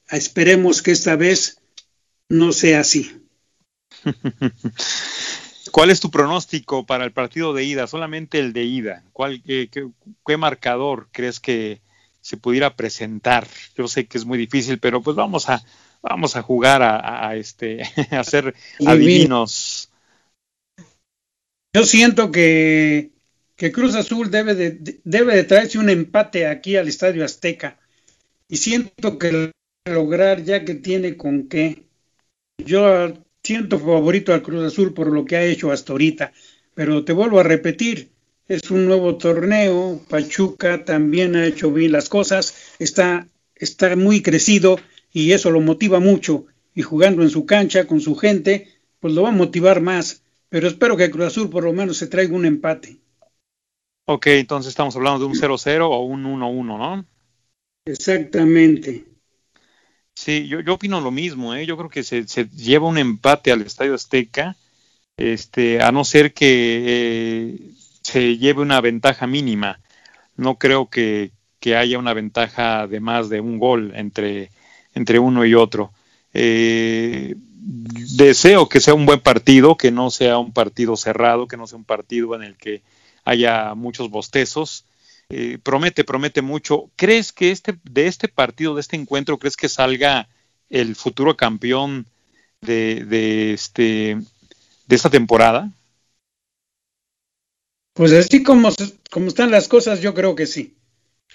Esperemos 0.09 0.81
que 0.81 0.91
esta 0.91 1.15
vez 1.15 1.59
no 2.27 2.51
sea 2.51 2.81
así. 2.81 3.11
¿Cuál 5.69 5.89
es 5.89 5.99
tu 5.99 6.11
pronóstico 6.11 6.85
para 6.85 7.05
el 7.05 7.11
partido 7.11 7.53
de 7.53 7.63
ida? 7.63 7.87
Solamente 7.87 8.39
el 8.39 8.53
de 8.53 8.63
ida. 8.63 9.03
¿Cuál, 9.13 9.41
qué, 9.43 10.37
marcador 10.37 11.09
crees 11.11 11.39
que 11.39 11.81
se 12.21 12.37
pudiera 12.37 12.75
presentar? 12.75 13.47
Yo 13.77 13.87
sé 13.87 14.07
que 14.07 14.17
es 14.17 14.25
muy 14.25 14.37
difícil, 14.37 14.79
pero 14.79 15.01
pues 15.01 15.15
vamos 15.15 15.49
a 15.49 15.63
vamos 16.01 16.35
a 16.35 16.41
jugar 16.41 16.81
a, 16.83 17.35
este 17.35 17.83
a 18.11 18.23
ser 18.23 18.55
adivinos. 18.85 19.91
Yo 21.73 21.85
siento 21.85 22.31
que, 22.31 23.11
Cruz 23.73 23.95
Azul 23.95 24.31
debe 24.31 24.55
de, 24.55 24.99
debe 25.03 25.35
de 25.35 25.43
traerse 25.43 25.77
un 25.77 25.89
empate 25.89 26.47
aquí 26.47 26.75
al 26.75 26.87
Estadio 26.87 27.23
Azteca. 27.23 27.79
Y 28.47 28.57
siento 28.57 29.17
que 29.19 29.51
lograr 29.85 30.43
ya 30.43 30.63
que 30.65 30.75
tiene 30.75 31.17
con 31.17 31.47
qué. 31.47 31.83
Yo 32.57 33.13
siento 33.47 33.79
favorito 33.79 34.33
al 34.33 34.41
Cruz 34.41 34.65
Azul 34.65 34.93
por 34.93 35.11
lo 35.11 35.25
que 35.25 35.37
ha 35.37 35.45
hecho 35.45 35.71
hasta 35.71 35.93
ahorita. 35.93 36.31
Pero 36.73 37.03
te 37.03 37.13
vuelvo 37.13 37.39
a 37.39 37.43
repetir, 37.43 38.09
es 38.47 38.69
un 38.69 38.85
nuevo 38.85 39.17
torneo. 39.17 40.01
Pachuca 40.09 40.85
también 40.85 41.35
ha 41.35 41.45
hecho 41.45 41.71
bien 41.71 41.91
las 41.91 42.09
cosas. 42.09 42.75
Está, 42.79 43.27
está 43.55 43.95
muy 43.95 44.21
crecido 44.21 44.79
y 45.11 45.31
eso 45.31 45.51
lo 45.51 45.61
motiva 45.61 45.99
mucho. 45.99 46.45
Y 46.75 46.83
jugando 46.83 47.23
en 47.23 47.29
su 47.29 47.45
cancha 47.45 47.87
con 47.87 48.01
su 48.01 48.15
gente, 48.15 48.67
pues 48.99 49.13
lo 49.13 49.23
va 49.23 49.29
a 49.29 49.31
motivar 49.31 49.81
más 49.81 50.21
pero 50.49 50.67
espero 50.67 50.95
que 50.95 51.09
Cruz 51.09 51.27
Azul 51.27 51.49
por 51.49 51.63
lo 51.63 51.73
menos 51.73 51.97
se 51.97 52.07
traiga 52.07 52.35
un 52.35 52.45
empate. 52.45 52.97
Ok, 54.05 54.27
entonces 54.27 54.69
estamos 54.69 54.95
hablando 54.95 55.19
de 55.19 55.25
un 55.25 55.33
0-0 55.33 55.81
o 55.81 55.99
un 56.05 56.23
1-1, 56.23 56.63
¿no? 56.63 57.05
Exactamente. 57.85 59.05
Sí, 60.17 60.47
yo, 60.47 60.61
yo 60.61 60.73
opino 60.73 60.99
lo 60.99 61.11
mismo, 61.11 61.53
¿eh? 61.53 61.67
yo 61.67 61.77
creo 61.77 61.91
que 61.91 62.01
se, 62.01 62.25
lleva 62.49 62.87
un 62.87 62.97
empate 62.97 63.51
al 63.51 63.61
Estadio 63.61 63.93
Azteca, 63.93 64.57
este, 65.15 65.79
a 65.79 65.91
no 65.91 66.03
ser 66.03 66.33
que 66.33 66.83
eh, 66.87 67.59
se 68.01 68.35
lleve 68.39 68.63
una 68.63 68.81
ventaja 68.81 69.27
mínima. 69.27 69.79
No 70.35 70.57
creo 70.57 70.89
que, 70.89 71.33
haya 71.67 71.99
una 71.99 72.13
ventaja 72.13 72.87
de 72.87 72.99
más 72.99 73.29
de 73.29 73.41
un 73.41 73.59
gol 73.59 73.91
entre, 73.95 74.49
entre 74.95 75.19
uno 75.19 75.45
y 75.45 75.53
otro. 75.53 75.93
Eh, 76.33 77.35
deseo 77.37 78.67
que 78.69 78.79
sea 78.79 78.95
un 78.95 79.05
buen 79.05 79.19
partido, 79.19 79.77
que 79.77 79.91
no 79.91 80.09
sea 80.09 80.39
un 80.39 80.51
partido 80.51 80.97
cerrado, 80.97 81.47
que 81.47 81.57
no 81.57 81.67
sea 81.67 81.77
un 81.77 81.85
partido 81.85 82.33
en 82.33 82.41
el 82.41 82.57
que 82.57 82.81
haya 83.23 83.75
muchos 83.75 84.09
bostezos. 84.09 84.86
Eh, 85.29 85.57
promete, 85.61 86.03
promete 86.03 86.41
mucho. 86.41 86.89
¿Crees 86.95 87.33
que 87.33 87.51
este, 87.51 87.77
de 87.83 88.07
este 88.07 88.27
partido, 88.27 88.75
de 88.75 88.81
este 88.81 88.95
encuentro, 88.95 89.37
crees 89.37 89.57
que 89.57 89.69
salga 89.69 90.29
el 90.69 90.95
futuro 90.95 91.35
campeón 91.35 92.07
de, 92.61 93.03
de, 93.05 93.53
este, 93.53 94.17
de 94.87 94.95
esta 94.95 95.09
temporada? 95.09 95.71
Pues 97.93 98.13
así 98.13 98.43
como, 98.43 98.69
como 99.11 99.27
están 99.27 99.51
las 99.51 99.67
cosas, 99.67 100.01
yo 100.01 100.13
creo 100.13 100.35
que 100.35 100.45
sí. 100.45 100.77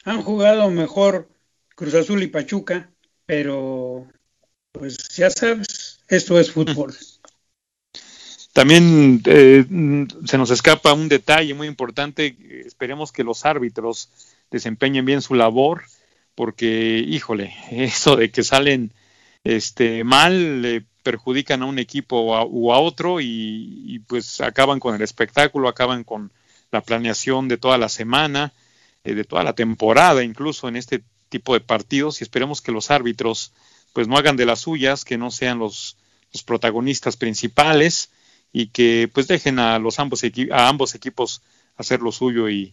Han 0.04 0.22
jugado 0.22 0.70
mejor 0.70 1.28
Cruz 1.74 1.94
Azul 1.94 2.22
y 2.22 2.28
Pachuca, 2.28 2.90
pero 3.26 4.08
pues 4.72 4.96
ya 5.16 5.28
sabes, 5.30 6.00
esto 6.08 6.40
es 6.40 6.50
fútbol. 6.50 6.94
También 8.52 9.22
eh, 9.24 9.64
se 10.26 10.38
nos 10.38 10.50
escapa 10.50 10.92
un 10.92 11.08
detalle 11.08 11.54
muy 11.54 11.66
importante. 11.66 12.36
Esperemos 12.66 13.10
que 13.10 13.24
los 13.24 13.46
árbitros 13.46 14.10
desempeñen 14.50 15.06
bien 15.06 15.22
su 15.22 15.34
labor, 15.34 15.84
porque, 16.34 16.98
híjole, 16.98 17.54
eso 17.70 18.16
de 18.16 18.30
que 18.30 18.44
salen 18.44 18.92
este, 19.44 20.04
mal 20.04 20.62
le 20.62 20.84
perjudican 21.02 21.62
a 21.62 21.66
un 21.66 21.78
equipo 21.78 22.20
o 22.20 22.72
a, 22.72 22.78
otro 22.78 23.20
y, 23.20 24.00
pues 24.06 24.40
acaban 24.40 24.78
con 24.78 24.94
el 24.94 25.02
espectáculo, 25.02 25.68
acaban 25.68 26.04
con 26.04 26.30
la 26.70 26.82
planeación 26.82 27.48
de 27.48 27.56
toda 27.56 27.76
la 27.78 27.88
semana, 27.88 28.52
eh, 29.02 29.14
de 29.14 29.24
toda 29.24 29.42
la 29.42 29.54
temporada, 29.54 30.22
incluso 30.22 30.68
en 30.68 30.76
este 30.76 31.02
tipo 31.30 31.54
de 31.54 31.60
partidos. 31.60 32.20
Y 32.20 32.24
esperemos 32.24 32.60
que 32.60 32.70
los 32.70 32.90
árbitros 32.90 33.52
pues 33.94 34.08
no 34.08 34.16
hagan 34.16 34.36
de 34.36 34.46
las 34.46 34.60
suyas, 34.60 35.04
que 35.04 35.18
no 35.18 35.30
sean 35.30 35.58
los, 35.58 35.96
los 36.32 36.42
protagonistas 36.42 37.16
principales 37.16 38.10
y 38.52 38.68
que 38.68 39.10
pues 39.12 39.28
dejen 39.28 39.58
a 39.58 39.78
los 39.78 39.98
ambos, 39.98 40.22
a 40.50 40.68
ambos 40.68 40.94
equipos 40.94 41.42
hacer 41.76 42.00
lo 42.00 42.12
suyo 42.12 42.48
y, 42.48 42.72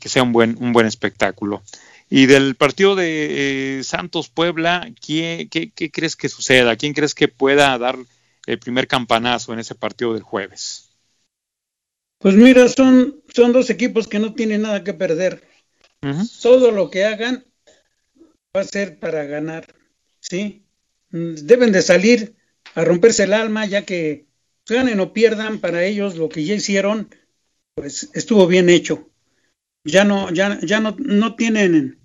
que 0.00 0.08
sea 0.08 0.22
un 0.22 0.32
buen, 0.32 0.56
un 0.60 0.72
buen 0.72 0.86
espectáculo. 0.86 1.62
Y 2.10 2.26
del 2.26 2.54
partido 2.54 2.94
de 2.94 3.78
eh, 3.78 3.84
Santos 3.84 4.28
Puebla, 4.28 4.90
¿qué, 5.04 5.48
qué, 5.50 5.90
crees 5.90 6.16
que 6.16 6.28
suceda? 6.28 6.76
¿Quién 6.76 6.92
crees 6.92 7.14
que 7.14 7.28
pueda 7.28 7.76
dar 7.78 7.96
el 8.46 8.58
primer 8.58 8.86
campanazo 8.86 9.52
en 9.52 9.58
ese 9.58 9.74
partido 9.74 10.12
del 10.12 10.22
jueves? 10.22 10.90
Pues 12.18 12.34
mira, 12.34 12.68
son, 12.68 13.22
son 13.34 13.52
dos 13.52 13.70
equipos 13.70 14.06
que 14.06 14.18
no 14.18 14.34
tienen 14.34 14.62
nada 14.62 14.84
que 14.84 14.94
perder. 14.94 15.48
Todo 16.42 16.70
lo 16.70 16.90
que 16.90 17.04
hagan 17.04 17.46
va 18.54 18.60
a 18.60 18.64
ser 18.64 18.98
para 18.98 19.24
ganar, 19.24 19.74
¿sí? 20.20 20.66
Deben 21.08 21.72
de 21.72 21.80
salir 21.80 22.36
a 22.74 22.84
romperse 22.84 23.24
el 23.24 23.32
alma, 23.32 23.64
ya 23.64 23.82
que 23.82 24.26
ganen 24.66 25.00
o 25.00 25.12
pierdan, 25.12 25.58
para 25.58 25.84
ellos 25.84 26.16
lo 26.16 26.28
que 26.28 26.44
ya 26.44 26.54
hicieron, 26.54 27.08
pues 27.74 28.10
estuvo 28.14 28.46
bien 28.46 28.68
hecho. 28.70 29.08
Ya 29.84 30.04
no, 30.04 30.32
ya, 30.32 30.58
ya 30.62 30.80
no, 30.80 30.96
no 30.98 31.36
tienen, 31.36 31.98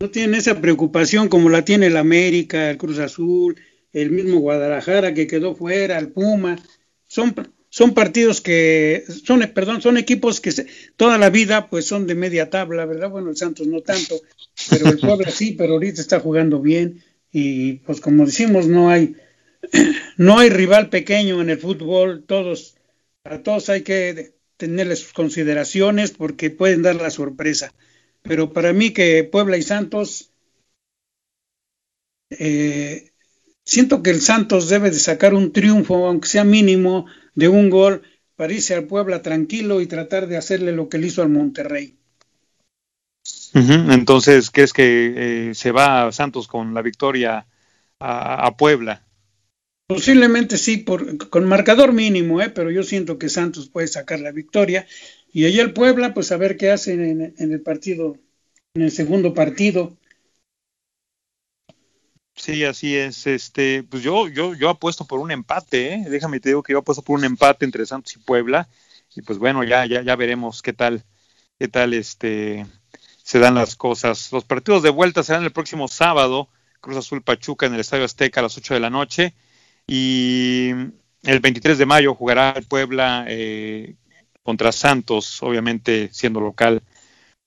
no 0.00 0.10
tienen 0.10 0.34
esa 0.34 0.60
preocupación 0.60 1.28
como 1.28 1.48
la 1.48 1.64
tiene 1.64 1.86
el 1.86 1.96
América, 1.96 2.70
el 2.70 2.78
Cruz 2.78 2.98
Azul, 2.98 3.56
el 3.92 4.10
mismo 4.10 4.40
Guadalajara 4.40 5.14
que 5.14 5.26
quedó 5.26 5.54
fuera, 5.54 5.98
el 5.98 6.08
Puma. 6.08 6.58
Son, 7.06 7.34
son 7.68 7.94
partidos 7.94 8.40
que, 8.40 9.04
son, 9.24 9.40
perdón, 9.54 9.80
son 9.80 9.96
equipos 9.98 10.40
que 10.40 10.52
toda 10.96 11.18
la 11.18 11.30
vida 11.30 11.68
pues 11.68 11.84
son 11.84 12.06
de 12.06 12.14
media 12.14 12.50
tabla, 12.50 12.86
¿verdad? 12.86 13.10
Bueno, 13.10 13.30
el 13.30 13.36
Santos 13.36 13.66
no 13.66 13.80
tanto, 13.82 14.20
pero 14.68 14.88
el 14.88 14.98
Puebla 14.98 15.30
sí, 15.30 15.52
pero 15.52 15.74
ahorita 15.74 16.00
está 16.00 16.18
jugando 16.18 16.60
bien 16.60 17.02
y 17.30 17.74
pues 17.74 18.00
como 18.00 18.26
decimos, 18.26 18.66
no 18.66 18.90
hay, 18.90 19.14
no 20.16 20.38
hay 20.38 20.50
rival 20.50 20.88
pequeño 20.88 21.40
en 21.40 21.50
el 21.50 21.58
fútbol, 21.58 22.24
todos, 22.24 22.76
a 23.24 23.42
todos 23.42 23.68
hay 23.68 23.82
que 23.82 24.34
tenerle 24.56 24.96
sus 24.96 25.12
consideraciones 25.12 26.10
porque 26.10 26.50
pueden 26.50 26.82
dar 26.82 26.96
la 26.96 27.10
sorpresa. 27.10 27.74
Pero 28.22 28.52
para 28.52 28.72
mí 28.72 28.92
que 28.92 29.24
Puebla 29.24 29.56
y 29.56 29.62
Santos, 29.62 30.32
eh, 32.30 33.12
siento 33.64 34.02
que 34.02 34.10
el 34.10 34.20
Santos 34.20 34.68
debe 34.68 34.90
de 34.90 34.98
sacar 34.98 35.34
un 35.34 35.52
triunfo, 35.52 36.06
aunque 36.06 36.28
sea 36.28 36.44
mínimo, 36.44 37.06
de 37.34 37.48
un 37.48 37.70
gol 37.70 38.02
para 38.36 38.52
irse 38.52 38.74
al 38.74 38.86
Puebla 38.86 39.22
tranquilo 39.22 39.80
y 39.80 39.86
tratar 39.86 40.26
de 40.26 40.36
hacerle 40.36 40.72
lo 40.72 40.88
que 40.88 40.98
le 40.98 41.06
hizo 41.06 41.22
al 41.22 41.28
Monterrey. 41.28 41.96
Entonces, 43.54 44.50
¿crees 44.50 44.72
que 44.72 45.48
eh, 45.50 45.54
se 45.54 45.72
va 45.72 46.12
Santos 46.12 46.48
con 46.48 46.74
la 46.74 46.82
victoria 46.82 47.46
a 48.00 48.56
Puebla? 48.56 49.07
Posiblemente 49.88 50.58
sí, 50.58 50.76
por, 50.76 51.30
con 51.30 51.46
marcador 51.46 51.94
mínimo, 51.94 52.42
¿eh? 52.42 52.50
pero 52.50 52.70
yo 52.70 52.82
siento 52.82 53.18
que 53.18 53.30
Santos 53.30 53.70
puede 53.70 53.88
sacar 53.88 54.20
la 54.20 54.32
victoria. 54.32 54.86
Y 55.32 55.46
allá 55.46 55.62
el 55.62 55.72
Puebla, 55.72 56.12
pues 56.12 56.30
a 56.30 56.36
ver 56.36 56.58
qué 56.58 56.70
hacen 56.70 57.34
en, 57.38 57.52
el 57.52 57.62
partido, 57.62 58.18
en 58.74 58.82
el 58.82 58.90
segundo 58.90 59.32
partido. 59.32 59.96
Sí, 62.36 62.64
así 62.64 62.96
es. 62.96 63.26
Este, 63.26 63.82
pues 63.82 64.02
yo, 64.02 64.28
yo, 64.28 64.54
yo 64.54 64.68
apuesto 64.68 65.06
por 65.06 65.20
un 65.20 65.30
empate, 65.30 65.94
¿eh? 65.94 66.04
Déjame 66.10 66.38
te 66.38 66.50
digo 66.50 66.62
que 66.62 66.74
yo 66.74 66.80
apuesto 66.80 67.00
por 67.00 67.18
un 67.18 67.24
empate 67.24 67.64
entre 67.64 67.86
Santos 67.86 68.14
y 68.14 68.18
Puebla. 68.18 68.68
Y 69.16 69.22
pues 69.22 69.38
bueno, 69.38 69.64
ya, 69.64 69.86
ya, 69.86 70.02
ya 70.02 70.16
veremos 70.16 70.60
qué 70.60 70.74
tal, 70.74 71.02
qué 71.58 71.66
tal 71.66 71.94
este 71.94 72.66
se 73.22 73.38
dan 73.38 73.54
las 73.54 73.74
cosas. 73.74 74.32
Los 74.32 74.44
partidos 74.44 74.82
de 74.82 74.90
vuelta 74.90 75.22
serán 75.22 75.44
el 75.44 75.52
próximo 75.52 75.88
sábado, 75.88 76.50
Cruz 76.82 76.98
Azul 76.98 77.22
Pachuca 77.22 77.64
en 77.64 77.72
el 77.72 77.80
Estadio 77.80 78.04
Azteca 78.04 78.40
a 78.40 78.42
las 78.42 78.58
8 78.58 78.74
de 78.74 78.80
la 78.80 78.90
noche. 78.90 79.34
Y 79.90 80.70
el 81.22 81.40
23 81.40 81.78
de 81.78 81.86
mayo 81.86 82.14
jugará 82.14 82.54
Puebla 82.68 83.24
eh, 83.26 83.96
contra 84.42 84.70
Santos, 84.70 85.42
obviamente 85.42 86.10
siendo 86.12 86.40
local. 86.40 86.82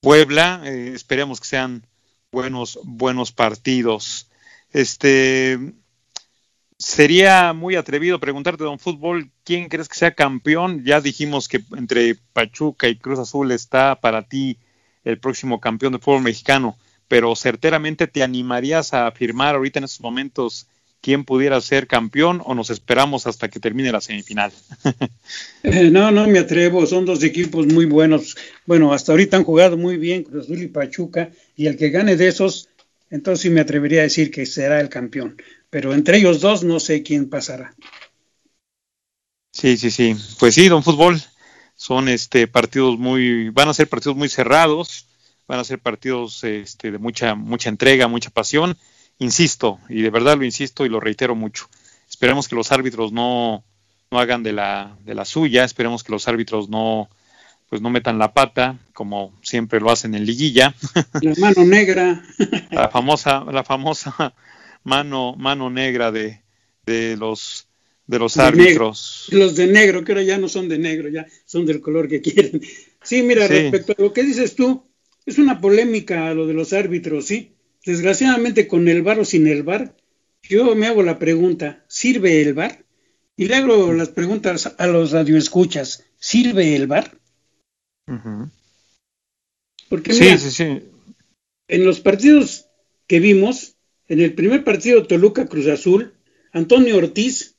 Puebla, 0.02 0.62
eh, 0.66 0.92
esperemos 0.96 1.40
que 1.40 1.46
sean 1.46 1.86
buenos, 2.32 2.80
buenos 2.84 3.32
partidos. 3.32 4.28
Este 4.72 5.60
sería 6.80 7.54
muy 7.54 7.76
atrevido 7.76 8.20
preguntarte, 8.20 8.64
don 8.64 8.80
Fútbol, 8.80 9.32
¿quién 9.44 9.70
crees 9.70 9.88
que 9.88 10.00
sea 10.00 10.16
campeón? 10.16 10.84
Ya 10.84 11.00
dijimos 11.00 11.48
que 11.48 11.64
entre 11.78 12.16
Pachuca 12.34 12.88
y 12.88 12.98
Cruz 12.98 13.20
Azul 13.20 13.52
está 13.52 14.02
para 14.02 14.24
ti 14.24 14.58
el 15.04 15.20
próximo 15.20 15.60
campeón 15.60 15.94
de 15.94 16.00
fútbol 16.00 16.24
mexicano, 16.24 16.76
pero 17.08 17.36
certeramente 17.36 18.08
te 18.08 18.24
animarías 18.24 18.94
a 18.94 19.06
afirmar 19.06 19.56
ahorita 19.56 19.80
en 19.80 19.86
estos 19.86 20.02
momentos 20.02 20.68
quién 21.02 21.26
pudiera 21.26 21.60
ser 21.60 21.88
campeón 21.88 22.42
o 22.46 22.54
nos 22.54 22.70
esperamos 22.70 23.28
hasta 23.28 23.50
que 23.50 23.60
termine 23.60 23.92
la 23.92 24.02
semifinal? 24.02 24.52
Eh, 25.64 25.92
no, 25.92 26.10
no 26.10 26.28
me 26.28 26.40
atrevo, 26.40 26.88
son 26.88 27.06
dos 27.06 27.24
equipos 27.24 27.68
muy 27.68 27.86
buenos. 27.86 28.36
Bueno, 28.66 28.94
hasta 28.94 29.12
ahorita 29.12 29.38
han 29.38 29.44
jugado 29.44 29.78
muy 29.78 29.98
bien 29.98 30.24
Cruz 30.24 30.46
Azul 30.46 30.64
y 30.64 30.68
Pachuca 30.68 31.30
y 31.56 31.68
el 31.68 31.78
que 31.78 31.92
gane 31.92 32.16
de 32.16 32.28
esos, 32.28 32.70
entonces 33.12 33.44
sí 33.44 33.50
me 33.52 33.62
atrevería 33.62 34.00
a 34.00 34.04
decir 34.04 34.32
que 34.32 34.48
será 34.48 34.82
el 34.82 34.90
campeón. 34.90 35.38
Pero 35.70 35.94
entre 35.94 36.18
ellos 36.18 36.42
dos 36.42 36.64
no 36.64 36.80
sé 36.80 37.04
quién 37.04 37.30
pasará. 37.30 37.76
Sí, 39.52 39.78
sí, 39.78 39.92
sí. 39.92 40.16
Pues 40.40 40.56
sí, 40.56 40.68
don 40.68 40.82
Fútbol, 40.82 41.22
son 41.76 42.10
este 42.10 42.48
partidos 42.48 42.98
muy, 42.98 43.50
van 43.50 43.70
a 43.70 43.74
ser 43.76 43.88
partidos 43.88 44.18
muy 44.18 44.30
cerrados, 44.30 45.06
van 45.48 45.60
a 45.60 45.64
ser 45.64 45.78
partidos 45.78 46.44
este, 46.44 46.92
de 46.92 46.98
mucha, 46.98 47.36
mucha 47.36 47.70
entrega, 47.70 48.08
mucha 48.08 48.32
pasión 48.32 48.76
insisto, 49.22 49.80
y 49.88 50.02
de 50.02 50.10
verdad 50.10 50.38
lo 50.38 50.44
insisto 50.44 50.86
y 50.86 50.90
lo 50.90 51.00
reitero 51.00 51.36
mucho, 51.36 51.70
esperemos 52.10 52.48
que 52.48 52.56
los 52.56 52.72
árbitros 52.72 53.12
no, 53.12 53.64
no 54.10 54.20
hagan 54.20 54.42
de 54.42 54.52
la, 54.52 54.98
de 55.06 55.14
la 55.14 55.26
suya, 55.26 55.64
esperemos 55.64 56.04
que 56.04 56.12
los 56.12 56.28
árbitros 56.28 56.70
no 56.70 57.10
pues 57.70 57.82
no 57.82 57.90
metan 57.90 58.20
la 58.20 58.34
pata, 58.34 58.80
como 58.92 59.34
siempre 59.42 59.80
lo 59.80 59.92
hacen 59.92 60.14
en 60.14 60.26
liguilla. 60.26 60.76
La 61.22 61.34
mano 61.38 61.64
negra. 61.64 62.22
La 62.70 62.90
famosa, 62.90 63.46
la 63.50 63.64
famosa 63.64 64.34
mano, 64.84 65.36
mano 65.38 65.70
negra 65.70 66.12
de, 66.12 66.42
de 66.86 67.16
los 67.16 67.68
de 68.08 68.20
los 68.20 68.36
árbitros. 68.36 69.28
Los 69.32 69.56
de 69.56 69.68
negro, 69.68 70.04
que 70.04 70.12
ahora 70.12 70.24
ya 70.24 70.38
no 70.38 70.50
son 70.50 70.68
de 70.68 70.80
negro, 70.80 71.08
ya 71.08 71.26
son 71.46 71.66
del 71.66 71.80
color 71.80 72.10
que 72.10 72.20
quieren. 72.20 72.62
Sí, 73.04 73.24
mira, 73.24 73.48
respecto 73.48 73.94
a 73.98 74.02
lo 74.02 74.12
que 74.12 74.24
dices 74.24 74.54
tú, 74.56 74.84
es 75.26 75.38
una 75.38 75.62
polémica 75.62 76.34
lo 76.34 76.46
de 76.48 76.54
los 76.54 76.74
árbitros, 76.74 77.28
¿sí? 77.28 77.54
Desgraciadamente 77.86 78.68
con 78.68 78.88
el 78.88 79.02
bar 79.02 79.20
o 79.20 79.26
sin 79.26 79.48
el 79.48 79.64
bar, 79.64 79.96
yo 80.44 80.76
me 80.76 80.88
hago 80.88 81.04
la 81.04 81.20
pregunta, 81.20 81.84
¿sirve 81.88 82.42
el 82.42 82.54
bar? 82.54 82.86
Y 83.36 83.48
le 83.48 83.56
hago 83.56 83.92
las 83.94 84.10
preguntas 84.10 84.76
a 84.78 84.88
los 84.88 85.12
radioescuchas, 85.12 86.06
¿sirve 86.20 86.76
el 86.76 86.88
bar? 86.88 87.18
Porque 89.90 90.14
mira, 90.14 90.38
sí, 90.38 90.50
sí, 90.50 90.52
sí. 90.52 90.90
en 91.68 91.86
los 91.86 92.02
partidos 92.02 92.68
que 93.08 93.20
vimos, 93.20 93.76
en 94.08 94.20
el 94.20 94.34
primer 94.34 94.64
partido 94.64 95.08
Toluca 95.08 95.48
Cruz 95.48 95.68
Azul, 95.68 96.14
Antonio 96.52 96.98
Ortiz, 96.98 97.56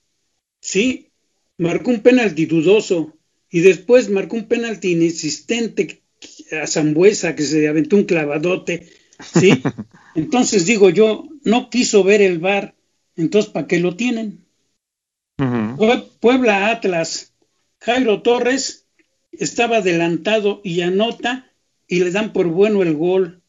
sí, 0.60 1.10
marcó 1.58 1.90
un 1.90 2.00
penalti 2.00 2.46
dudoso 2.46 3.16
y 3.50 3.60
después 3.60 4.08
marcó 4.08 4.36
un 4.36 4.48
penalti 4.48 4.92
inexistente 4.92 6.02
a 6.52 6.66
Zambuesa 6.66 7.34
que 7.34 7.42
se 7.42 7.68
aventó 7.68 7.96
un 7.96 8.04
clavadote, 8.04 8.88
¿sí? 9.22 9.62
Entonces 10.14 10.66
digo 10.66 10.90
yo, 10.90 11.28
no 11.44 11.70
quiso 11.70 12.04
ver 12.04 12.20
el 12.20 12.38
bar, 12.38 12.74
entonces 13.16 13.50
¿para 13.50 13.66
qué 13.66 13.80
lo 13.80 13.96
tienen? 13.96 14.44
Puebla 16.20 16.68
Atlas, 16.68 17.32
Jairo 17.80 18.22
Torres 18.22 18.86
estaba 19.32 19.78
adelantado 19.78 20.60
y 20.62 20.82
anota 20.82 21.50
y 21.88 22.00
le 22.00 22.10
dan 22.10 22.32
por 22.32 22.46
bueno 22.48 22.82
el 22.82 22.94
gol. 22.94 23.42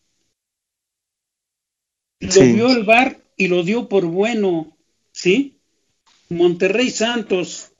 Lo 2.19 2.41
vio 2.41 2.71
el 2.71 2.83
bar 2.83 3.21
y 3.37 3.47
lo 3.47 3.63
dio 3.63 3.89
por 3.89 4.05
bueno, 4.05 4.75
¿sí? 5.11 5.59
Monterrey 6.29 6.89
Santos, 6.89 7.73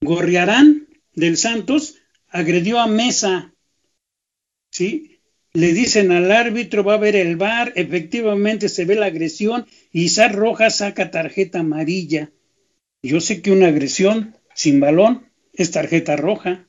Gorriarán 0.00 0.88
del 1.14 1.36
Santos 1.36 1.96
agredió 2.28 2.80
a 2.80 2.86
Mesa, 2.86 3.54
¿sí? 4.70 5.15
Le 5.56 5.72
dicen 5.72 6.12
al 6.12 6.30
árbitro, 6.32 6.84
va 6.84 6.94
a 6.94 6.98
ver 6.98 7.16
el 7.16 7.36
bar, 7.36 7.72
efectivamente 7.76 8.68
se 8.68 8.84
ve 8.84 8.94
la 8.94 9.06
agresión 9.06 9.66
y 9.90 10.10
Sar 10.10 10.34
Rojas 10.34 10.76
saca 10.76 11.10
tarjeta 11.10 11.60
amarilla. 11.60 12.30
Yo 13.02 13.22
sé 13.22 13.40
que 13.40 13.52
una 13.52 13.68
agresión 13.68 14.36
sin 14.54 14.80
balón 14.80 15.30
es 15.54 15.70
tarjeta 15.70 16.14
roja. 16.14 16.66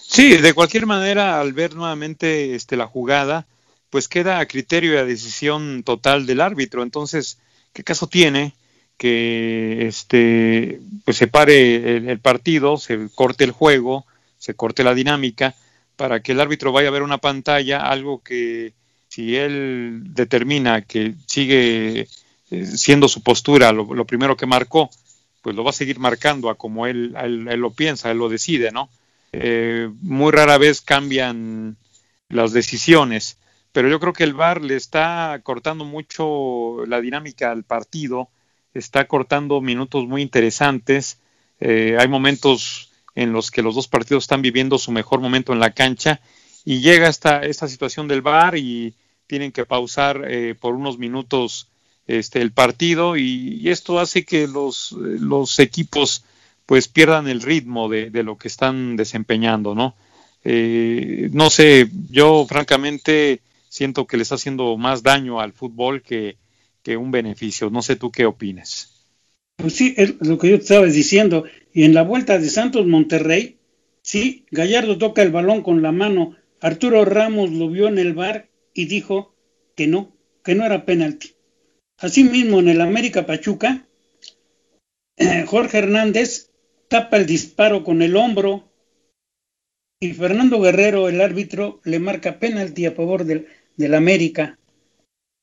Sí, 0.00 0.38
de 0.38 0.52
cualquier 0.54 0.86
manera, 0.86 1.40
al 1.40 1.52
ver 1.52 1.76
nuevamente 1.76 2.56
este, 2.56 2.76
la 2.76 2.88
jugada, 2.88 3.46
pues 3.90 4.08
queda 4.08 4.40
a 4.40 4.46
criterio 4.46 4.94
y 4.94 4.96
a 4.96 5.04
decisión 5.04 5.84
total 5.84 6.26
del 6.26 6.40
árbitro. 6.40 6.82
Entonces, 6.82 7.38
¿qué 7.72 7.84
caso 7.84 8.08
tiene 8.08 8.56
que 8.96 9.86
este, 9.86 10.80
pues 11.04 11.16
se 11.16 11.28
pare 11.28 11.96
el, 12.10 12.18
partido, 12.18 12.76
se 12.76 13.08
corte 13.14 13.44
el 13.44 13.52
juego, 13.52 14.04
se 14.38 14.54
corte 14.54 14.82
la 14.82 14.94
dinámica, 14.94 15.54
para 16.02 16.20
que 16.20 16.32
el 16.32 16.40
árbitro 16.40 16.72
vaya 16.72 16.88
a 16.88 16.90
ver 16.90 17.04
una 17.04 17.18
pantalla, 17.18 17.78
algo 17.78 18.24
que 18.24 18.72
si 19.06 19.36
él 19.36 20.02
determina 20.06 20.82
que 20.82 21.14
sigue 21.28 22.08
eh, 22.50 22.66
siendo 22.66 23.06
su 23.06 23.22
postura 23.22 23.70
lo, 23.70 24.04
primero 24.04 24.36
que 24.36 24.44
marcó, 24.44 24.90
pues 25.42 25.54
lo 25.54 25.62
va 25.62 25.70
a 25.70 25.72
seguir 25.72 26.00
marcando 26.00 26.50
a 26.50 26.56
como 26.56 26.88
él, 26.88 27.14
él, 27.22 27.44
lo 27.60 27.70
piensa, 27.70 28.10
él 28.10 28.18
lo 28.18 28.28
decide, 28.28 28.72
¿no? 28.72 28.90
Eh, 29.32 29.90
muy 30.00 30.32
rara 30.32 30.58
vez 30.58 30.80
cambian 30.80 31.76
las 32.28 32.52
decisiones, 32.52 33.38
pero 33.70 33.88
yo 33.88 34.00
creo 34.00 34.12
que 34.12 34.24
el 34.24 34.34
VAR 34.34 34.60
le 34.60 34.74
está 34.74 35.40
cortando 35.44 35.84
mucho 35.84 36.84
la 36.84 37.00
dinámica 37.00 37.52
al 37.52 37.62
partido, 37.62 38.28
está 38.74 39.06
cortando 39.06 39.60
minutos 39.60 40.08
muy 40.08 40.20
interesantes, 40.20 41.20
eh, 41.60 41.96
hay 41.96 42.08
momentos 42.08 42.91
en 43.14 43.32
los 43.32 43.50
que 43.50 43.62
los 43.62 43.74
dos 43.74 43.88
partidos 43.88 44.24
están 44.24 44.42
viviendo 44.42 44.78
su 44.78 44.92
mejor 44.92 45.20
momento 45.20 45.52
en 45.52 45.60
la 45.60 45.72
cancha 45.72 46.20
y 46.64 46.80
llega 46.80 47.08
esta, 47.08 47.42
esta 47.42 47.68
situación 47.68 48.08
del 48.08 48.22
VAR 48.22 48.56
y 48.56 48.94
tienen 49.26 49.52
que 49.52 49.66
pausar 49.66 50.24
eh, 50.28 50.54
por 50.54 50.74
unos 50.74 50.98
minutos 50.98 51.68
este, 52.06 52.40
el 52.40 52.52
partido 52.52 53.16
y, 53.16 53.68
esto 53.68 53.98
hace 53.98 54.24
que 54.24 54.46
los, 54.46 54.94
equipos 55.58 56.24
pues 56.66 56.88
pierdan 56.88 57.28
el 57.28 57.42
ritmo 57.42 57.88
de, 57.88 58.10
lo 58.22 58.36
que 58.36 58.48
están 58.48 58.96
desempeñando, 58.96 59.74
¿no? 59.74 59.94
Eh, 60.44 61.28
no 61.32 61.50
sé, 61.50 61.88
yo 62.10 62.44
francamente 62.48 63.40
siento 63.68 64.06
que 64.06 64.16
le 64.16 64.24
está 64.24 64.34
haciendo 64.34 64.76
más 64.76 65.02
daño 65.02 65.40
al 65.40 65.52
fútbol 65.52 66.02
que, 66.02 66.36
que 66.82 66.96
un 66.96 67.10
beneficio. 67.10 67.70
No 67.70 67.82
sé 67.82 67.96
tú 67.96 68.10
qué 68.10 68.26
opines. 68.26 68.91
Pues 69.62 69.76
sí, 69.76 69.94
es 69.96 70.14
lo 70.26 70.38
que 70.38 70.50
yo 70.50 70.56
te 70.56 70.64
estaba 70.64 70.86
diciendo. 70.86 71.44
Y 71.72 71.84
en 71.84 71.94
la 71.94 72.02
vuelta 72.02 72.36
de 72.36 72.50
Santos 72.50 72.84
Monterrey, 72.84 73.58
sí, 74.02 74.44
Gallardo 74.50 74.98
toca 74.98 75.22
el 75.22 75.30
balón 75.30 75.62
con 75.62 75.82
la 75.82 75.92
mano. 75.92 76.36
Arturo 76.60 77.04
Ramos 77.04 77.52
lo 77.52 77.70
vio 77.70 77.86
en 77.86 77.98
el 77.98 78.12
bar 78.12 78.48
y 78.74 78.86
dijo 78.86 79.36
que 79.76 79.86
no, 79.86 80.16
que 80.42 80.56
no 80.56 80.66
era 80.66 80.84
penalti. 80.84 81.36
Asimismo, 81.98 82.58
en 82.58 82.70
el 82.70 82.80
América 82.80 83.24
Pachuca, 83.24 83.86
Jorge 85.46 85.78
Hernández 85.78 86.50
tapa 86.88 87.16
el 87.16 87.26
disparo 87.26 87.84
con 87.84 88.02
el 88.02 88.16
hombro 88.16 88.68
y 90.00 90.12
Fernando 90.12 90.60
Guerrero, 90.60 91.08
el 91.08 91.20
árbitro, 91.20 91.80
le 91.84 92.00
marca 92.00 92.40
penalti 92.40 92.86
a 92.86 92.90
favor 92.90 93.24
del, 93.24 93.46
del 93.76 93.94
América. 93.94 94.58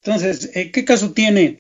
Entonces, 0.03 0.51
eh, 0.55 0.71
¿qué 0.71 0.83
caso 0.83 1.13
tiene 1.13 1.59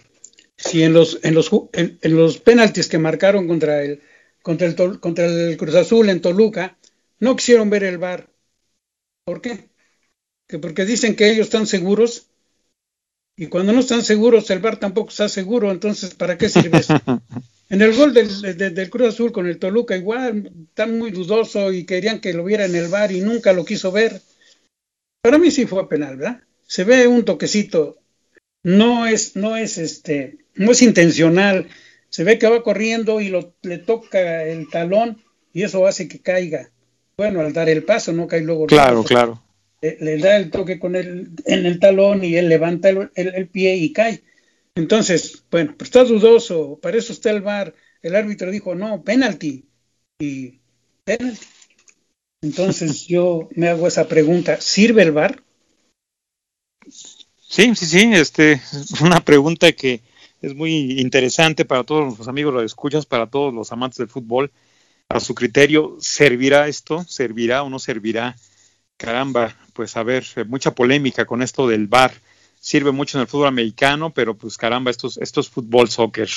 si 0.59 0.83
en 0.83 0.93
los, 0.93 1.19
en 1.23 1.33
los, 1.33 1.49
en, 1.73 1.97
los 2.15 2.37
penaltis 2.39 2.89
que 2.89 2.97
marcaron 2.97 3.47
contra 3.47 3.81
el, 3.81 4.01
contra, 4.41 4.67
el, 4.67 4.99
contra 4.99 5.25
el 5.25 5.57
Cruz 5.57 5.75
Azul 5.75 6.09
en 6.09 6.21
Toluca, 6.21 6.77
no 7.19 7.35
quisieron 7.35 7.69
ver 7.69 7.85
el 7.85 7.97
bar? 7.97 8.29
¿Por 9.23 9.41
qué? 9.41 9.69
Que 10.47 10.59
porque 10.59 10.85
dicen 10.85 11.15
que 11.15 11.29
ellos 11.29 11.47
están 11.47 11.65
seguros 11.65 12.27
y 13.37 13.47
cuando 13.47 13.71
no 13.71 13.79
están 13.79 14.03
seguros, 14.03 14.49
el 14.49 14.59
bar 14.59 14.81
tampoco 14.81 15.11
está 15.11 15.29
seguro, 15.29 15.71
entonces, 15.71 16.13
¿para 16.13 16.37
qué 16.37 16.49
sirve 16.49 16.79
eso? 16.79 16.93
En 17.71 17.83
el 17.83 17.95
gol 17.95 18.15
del, 18.15 18.57
del, 18.57 18.89
Cruz 18.89 19.09
Azul 19.09 19.31
con 19.31 19.45
el 19.45 19.59
Toluca, 19.59 19.95
igual, 19.95 20.51
están 20.69 20.97
muy 20.97 21.11
dudoso 21.11 21.71
y 21.71 21.85
querían 21.85 22.19
que 22.19 22.33
lo 22.33 22.43
viera 22.43 22.65
en 22.65 22.73
el 22.73 22.87
bar 22.87 23.11
y 23.11 23.21
nunca 23.21 23.53
lo 23.53 23.63
quiso 23.63 23.91
ver. 23.91 24.23
Para 25.21 25.37
mí 25.37 25.51
sí 25.51 25.67
fue 25.67 25.87
penal, 25.87 26.17
¿verdad? 26.17 26.41
Se 26.65 26.83
ve 26.83 27.05
un 27.05 27.25
toquecito. 27.25 27.99
No 28.63 29.05
es, 29.05 29.35
no 29.35 29.55
es 29.55 29.77
este, 29.77 30.38
no 30.59 30.71
es 30.71 30.81
intencional. 30.81 31.67
Se 32.09 32.23
ve 32.23 32.37
que 32.37 32.47
va 32.47 32.63
corriendo 32.63 33.19
y 33.21 33.29
lo, 33.29 33.55
le 33.63 33.79
toca 33.79 34.43
el 34.45 34.69
talón 34.69 35.23
y 35.53 35.63
eso 35.63 35.87
hace 35.87 36.07
que 36.07 36.21
caiga. 36.21 36.69
Bueno, 37.17 37.41
al 37.41 37.53
dar 37.53 37.69
el 37.69 37.83
paso 37.83 38.13
no 38.13 38.27
cae 38.27 38.41
luego. 38.41 38.67
Claro, 38.67 39.03
claro 39.03 39.43
le, 39.81 40.17
da 40.17 40.37
el 40.37 40.51
toque 40.51 40.79
con 40.79 40.95
el, 40.95 41.31
en 41.45 41.65
el 41.65 41.79
talón 41.79 42.23
y 42.23 42.35
él 42.35 42.49
levanta 42.49 42.89
el, 42.89 43.47
pie 43.47 43.75
y 43.75 43.93
cae. 43.93 44.23
Entonces, 44.75 45.43
bueno, 45.49 45.75
pues 45.77 45.89
está 45.89 46.03
dudoso, 46.03 46.79
para 46.81 46.97
eso 46.97 47.13
está 47.13 47.29
el 47.31 47.41
VAR. 47.41 47.73
El 48.01 48.15
árbitro 48.15 48.51
dijo, 48.51 48.75
no, 48.75 49.03
penalti. 49.03 49.65
Y 50.19 50.59
penalti. 51.03 51.45
Entonces 52.41 53.05
yo 53.07 53.49
me 53.51 53.67
hago 53.69 53.87
esa 53.87 54.07
pregunta, 54.07 54.59
¿sirve 54.61 55.03
el 55.03 55.11
VAR? 55.11 55.43
Sí, 56.87 57.75
sí, 57.75 57.85
sí, 57.85 58.11
este, 58.13 58.61
una 59.01 59.23
pregunta 59.23 59.71
que 59.71 60.01
es 60.41 60.55
muy 60.55 60.99
interesante 60.99 61.65
para 61.65 61.83
todos 61.83 62.17
los 62.17 62.27
amigos 62.27 62.53
lo 62.53 62.61
escuchas, 62.61 63.05
para 63.05 63.27
todos 63.27 63.53
los 63.53 63.71
amantes 63.71 63.97
del 63.97 64.07
fútbol. 64.07 64.51
A 65.09 65.19
su 65.19 65.33
criterio, 65.33 65.97
¿servirá 65.99 66.67
esto? 66.67 67.03
¿Servirá 67.07 67.63
o 67.63 67.69
no 67.69 67.79
servirá? 67.79 68.35
Caramba, 68.95 69.55
pues 69.73 69.97
a 69.97 70.03
ver, 70.03 70.23
eh, 70.35 70.43
mucha 70.43 70.75
polémica 70.75 71.25
con 71.25 71.41
esto 71.41 71.67
del 71.67 71.87
VAR. 71.87 72.13
Sirve 72.59 72.91
mucho 72.91 73.17
en 73.17 73.21
el 73.21 73.27
fútbol 73.27 73.47
americano, 73.47 74.13
pero 74.13 74.37
pues 74.37 74.57
caramba, 74.57 74.91
esto 74.91 75.07
es, 75.07 75.17
esto 75.17 75.41
es 75.41 75.49
fútbol, 75.49 75.89
soccer. 75.89 76.29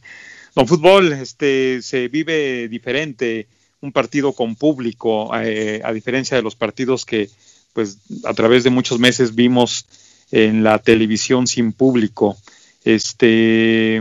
Don 0.56 0.66
fútbol 0.66 1.12
este, 1.12 1.82
se 1.82 2.08
vive 2.08 2.66
diferente, 2.68 3.46
un 3.80 3.92
partido 3.92 4.32
con 4.32 4.56
público, 4.56 5.30
eh, 5.38 5.80
a 5.84 5.92
diferencia 5.92 6.36
de 6.36 6.42
los 6.42 6.56
partidos 6.56 7.04
que 7.04 7.28
pues 7.74 7.98
a 8.24 8.32
través 8.32 8.64
de 8.64 8.70
muchos 8.70 8.98
meses 8.98 9.34
vimos 9.34 9.86
en 10.30 10.64
la 10.64 10.78
televisión 10.78 11.46
sin 11.46 11.72
público. 11.72 12.36
Este, 12.86 14.00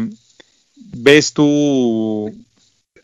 ¿Ves 0.75 1.33
tú 1.33 2.31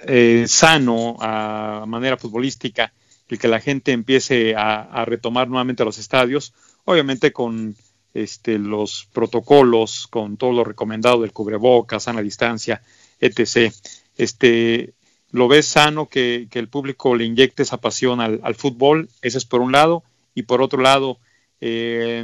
eh, 0.01 0.45
sano 0.47 1.17
a 1.19 1.85
manera 1.87 2.17
futbolística 2.17 2.93
el 3.29 3.39
que 3.39 3.47
la 3.47 3.59
gente 3.59 3.91
empiece 3.91 4.53
a, 4.55 5.03
retomar 5.05 5.47
nuevamente 5.47 5.83
los 5.83 5.97
estadios, 5.97 6.53
obviamente 6.85 7.33
con 7.33 7.75
este, 8.13 8.59
los 8.59 9.07
protocolos, 9.11 10.05
con 10.07 10.37
todo 10.37 10.51
lo 10.51 10.63
recomendado 10.63 11.21
del 11.21 11.31
cubrebocas, 11.31 12.03
sana 12.03 12.21
distancia, 12.21 12.83
etc. 13.19 13.73
Este, 14.17 14.93
¿Lo 15.31 15.47
ves 15.47 15.65
sano 15.65 16.09
que, 16.09 16.47
el 16.51 16.67
público 16.67 17.15
le 17.15 17.25
inyecte 17.25 17.63
esa 17.63 17.77
pasión 17.77 18.19
al, 18.21 18.55
fútbol? 18.55 19.09
Ese 19.23 19.39
es 19.39 19.45
por 19.45 19.61
un 19.61 19.71
lado. 19.71 20.03
Y 20.35 20.43
por 20.43 20.61
otro 20.61 20.81
lado, 20.81 21.17
eh, 21.59 22.23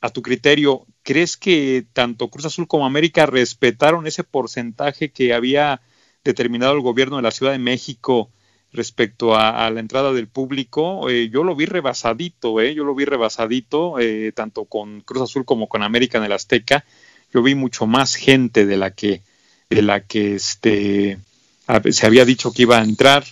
a 0.00 0.10
tu 0.10 0.22
criterio, 0.22 0.86
¿crees 1.02 1.36
que 1.36 1.86
tanto 1.92 2.28
Cruz 2.28 2.46
Azul 2.46 2.68
como 2.68 2.86
América 2.86 3.26
respetaron 3.26 4.06
ese 4.06 4.24
porcentaje 4.24 5.10
que 5.10 5.34
había 5.34 5.80
determinado 6.24 6.74
el 6.74 6.80
gobierno 6.80 7.16
de 7.16 7.22
la 7.22 7.30
Ciudad 7.30 7.52
de 7.52 7.58
México 7.58 8.30
respecto 8.70 9.34
a, 9.34 9.70
la 9.70 9.80
entrada 9.80 10.12
del 10.12 10.28
público, 10.28 11.08
eh, 11.08 11.30
yo 11.30 11.42
lo 11.42 11.56
vi 11.56 11.64
rebasadito, 11.64 12.60
eh, 12.60 12.74
yo 12.74 12.84
lo 12.84 12.94
vi 12.94 13.06
rebasadito, 13.06 13.98
eh, 13.98 14.30
tanto 14.32 14.66
con 14.66 15.00
Cruz 15.00 15.22
Azul 15.22 15.46
como 15.46 15.68
con 15.68 15.82
América 15.82 16.18
en 16.18 16.24
el 16.24 16.32
Azteca, 16.32 16.84
yo 17.32 17.42
vi 17.42 17.54
mucho 17.54 17.86
más 17.86 18.14
gente 18.14 18.66
de 18.66 18.76
la 18.76 18.90
que, 18.90 19.22
de 19.70 19.82
la 19.82 20.00
que 20.00 20.34
este, 20.34 21.18
se 21.90 22.06
había 22.06 22.26
dicho 22.26 22.52
que 22.52 22.62
iba 22.62 22.78
a 22.78 22.84
entrar, 22.84 23.24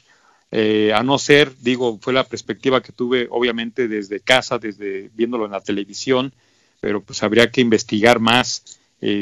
eh, 0.51 0.93
a 0.95 1.03
no 1.03 1.19
ser, 1.19 1.57
digo, 1.59 1.99
fue 2.01 2.13
la 2.13 2.25
perspectiva 2.25 2.83
que 2.83 2.93
tuve 2.93 3.27
obviamente 3.31 3.89
desde 3.89 4.21
casa, 4.21 4.59
desde 4.59 5.11
viéndolo 5.15 5.47
en 5.47 5.53
la 5.53 5.61
televisión, 5.61 6.35
pero 6.81 7.03
pues 7.03 7.23
habría 7.23 7.51
que 7.51 7.61
investigar 7.61 8.21
más 8.21 8.65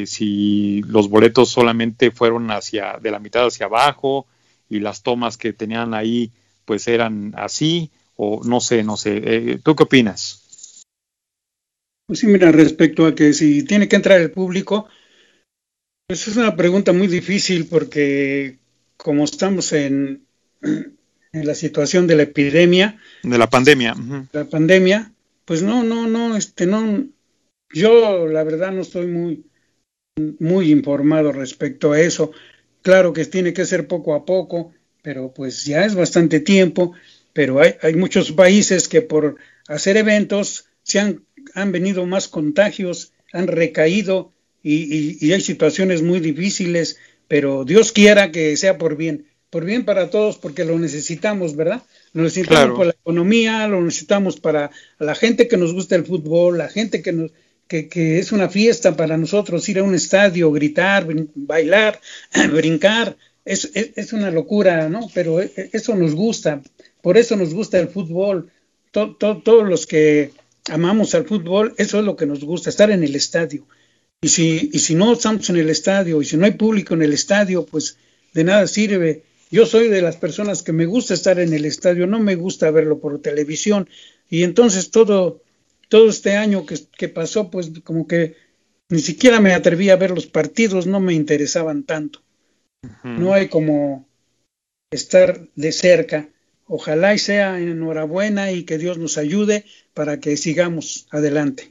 si 0.07 0.83
los 0.83 1.11
boletos 1.11 1.51
solamente 1.51 2.11
fueron 2.11 2.51
hacia, 2.51 2.99
de 3.03 3.11
la 3.11 3.19
mitad 3.19 3.47
hacia 3.47 3.67
abajo, 3.67 4.27
y 4.69 4.81
las 4.81 5.03
tomas 5.03 5.37
que 5.37 5.53
tenían 5.53 5.95
ahí 5.95 6.31
pues 6.65 6.89
eran 6.89 7.35
así 7.37 7.91
o 8.17 8.43
no 8.45 8.61
sé, 8.61 8.83
no 8.83 8.97
sé. 8.97 9.21
Eh, 9.25 9.59
¿Tú 9.63 9.77
qué 9.77 9.83
opinas? 9.83 10.85
Pues 12.07 12.21
sí, 12.21 12.27
mira, 12.27 12.53
respecto 12.53 13.07
a 13.07 13.15
que 13.15 13.33
si 13.33 13.65
tiene 13.65 13.89
que 13.89 13.97
entrar 13.97 14.21
el 14.21 14.31
público, 14.31 14.89
pues 16.07 16.29
es 16.29 16.37
una 16.37 16.55
pregunta 16.55 16.93
muy 16.93 17.07
difícil 17.07 17.67
porque 17.67 18.59
como 18.97 19.25
estamos 19.25 19.73
en, 19.73 20.25
en 20.63 21.47
la 21.47 21.55
situación 21.55 22.07
de 22.07 22.17
la 22.17 22.23
epidemia. 22.25 22.99
De 23.23 23.39
la 23.39 23.49
pandemia. 23.49 23.95
La 24.33 24.45
pandemia, 24.45 25.13
pues 25.45 25.63
no, 25.63 25.83
no, 25.83 26.07
no, 26.07 26.37
este, 26.37 26.67
no, 26.67 27.05
yo 27.75 28.27
la 28.27 28.45
verdad 28.45 28.73
no 28.73 28.83
estoy 28.83 29.07
muy, 29.07 29.45
muy 30.39 30.71
informado 30.71 31.33
respecto 31.33 31.93
a 31.93 32.01
eso. 32.01 32.33
Claro 32.83 33.13
que 33.13 33.25
tiene 33.27 33.53
que 33.53 33.67
ser 33.67 33.87
poco 33.87 34.15
a 34.15 34.25
poco, 34.25 34.73
pero 35.03 35.33
pues 35.33 35.65
ya 35.65 35.85
es 35.85 35.95
bastante 35.95 36.41
tiempo, 36.41 36.93
pero 37.33 37.61
hay, 37.61 37.75
hay 37.83 37.95
muchos 37.95 38.33
países 38.33 38.89
que 38.89 39.03
por 39.03 39.37
hacer 39.69 39.97
eventos 39.97 40.67
se 40.83 41.01
han, 41.01 41.25
han 41.55 41.73
venido 41.73 42.07
más 42.07 42.29
contagios, 42.29 43.13
han 43.33 43.49
recaído 43.49 44.33
y, 44.63 45.25
y 45.27 45.33
hay 45.33 45.41
situaciones 45.41 46.03
muy 46.03 46.21
difíciles, 46.21 46.99
pero 47.29 47.65
Dios 47.65 47.93
quiera 47.93 48.31
que 48.31 48.57
sea 48.57 48.79
por 48.79 48.97
bien 48.97 49.27
por 49.55 49.65
bien 49.65 49.85
para 49.85 50.11
todos 50.11 50.37
porque 50.37 50.65
lo 50.65 50.77
necesitamos, 50.81 51.55
¿verdad? 51.55 51.81
Lo 52.13 52.25
necesitamos 52.25 52.77
para 52.77 52.87
la 52.87 52.97
economía, 53.01 53.69
lo 53.69 53.81
necesitamos 53.83 54.41
para 54.41 54.73
la 54.99 55.15
gente 55.15 55.47
que 55.47 55.57
nos 55.57 55.73
gusta 55.73 55.95
el 55.95 56.05
fútbol, 56.05 56.59
la 56.59 56.69
gente 56.69 57.03
que 57.03 57.13
nos 57.13 57.31
que, 57.69 57.89
que 57.89 58.19
es 58.19 58.33
una 58.33 58.49
fiesta 58.49 58.97
para 58.97 59.17
nosotros 59.17 59.69
ir 59.69 59.79
a 59.79 59.83
un 59.83 59.95
estadio, 59.95 60.53
gritar, 60.53 61.07
bailar, 61.35 62.01
brincar, 62.53 63.17
es, 63.45 63.71
es, 63.75 64.13
una 64.13 64.31
locura, 64.31 64.89
¿no? 64.89 65.09
Pero 65.13 65.41
e, 65.41 65.53
e, 65.57 65.71
eso 65.73 65.95
nos 65.95 66.15
gusta, 66.15 66.63
por 67.03 67.17
eso 67.19 67.37
nos 67.37 67.53
gusta 67.53 67.79
el 67.79 67.89
fútbol. 67.89 68.51
todos 68.91 69.69
los 69.69 69.87
que 69.87 70.33
amamos 70.71 71.15
al 71.15 71.27
fútbol, 71.27 71.75
eso 71.79 71.99
es 71.99 72.05
lo 72.05 72.17
que 72.17 72.27
nos 72.27 72.45
gusta, 72.45 72.71
estar 72.71 72.91
en 72.91 73.03
el 73.03 73.15
estadio. 73.15 73.67
Y 74.23 74.29
si, 74.29 74.71
y 74.73 74.79
si 74.79 74.95
no 74.95 75.13
estamos 75.13 75.51
en 75.51 75.57
el 75.57 75.69
estadio, 75.69 76.23
y 76.23 76.25
si 76.25 76.37
no 76.37 76.47
hay 76.47 76.53
público 76.53 76.95
en 76.95 77.03
el 77.03 77.13
estadio, 77.13 77.67
pues 77.67 77.99
de 78.33 78.45
nada 78.45 78.67
sirve 78.67 79.25
yo 79.55 79.67
soy 79.67 79.87
de 79.87 80.03
las 80.03 80.17
personas 80.17 80.65
que 80.65 80.73
me 80.73 80.85
gusta 80.85 81.15
estar 81.15 81.39
en 81.39 81.53
el 81.53 81.65
estadio, 81.65 82.09
no 82.09 82.19
me 82.19 82.35
gusta 82.35 82.73
verlo 82.73 82.99
por 82.99 83.23
televisión. 83.23 83.89
Y 84.29 84.43
entonces 84.43 84.91
todo, 84.91 85.43
todo 85.95 86.09
este 86.09 86.37
año 86.37 86.67
que, 86.67 87.09
pasó, 87.09 87.53
pues 87.53 87.71
como 87.85 88.09
que 88.09 88.35
ni 88.89 88.99
siquiera 88.99 89.39
me 89.39 89.55
atreví 89.55 89.91
a 89.91 89.97
ver 89.97 90.11
los 90.11 90.27
partidos, 90.27 90.89
no 90.89 90.99
me 90.99 91.15
interesaban 91.15 91.85
tanto. 91.85 92.21
No 93.05 93.33
hay 93.33 93.47
como 93.47 94.05
estar 94.91 95.47
de 95.55 95.71
cerca. 95.71 96.31
Ojalá 96.67 97.15
y 97.15 97.19
sea 97.19 97.61
enhorabuena 97.61 98.51
y 98.51 98.65
que 98.65 98.77
Dios 98.77 98.99
nos 98.99 99.19
ayude 99.19 99.67
para 99.95 100.19
que 100.19 100.37
sigamos 100.37 101.07
adelante. 101.13 101.71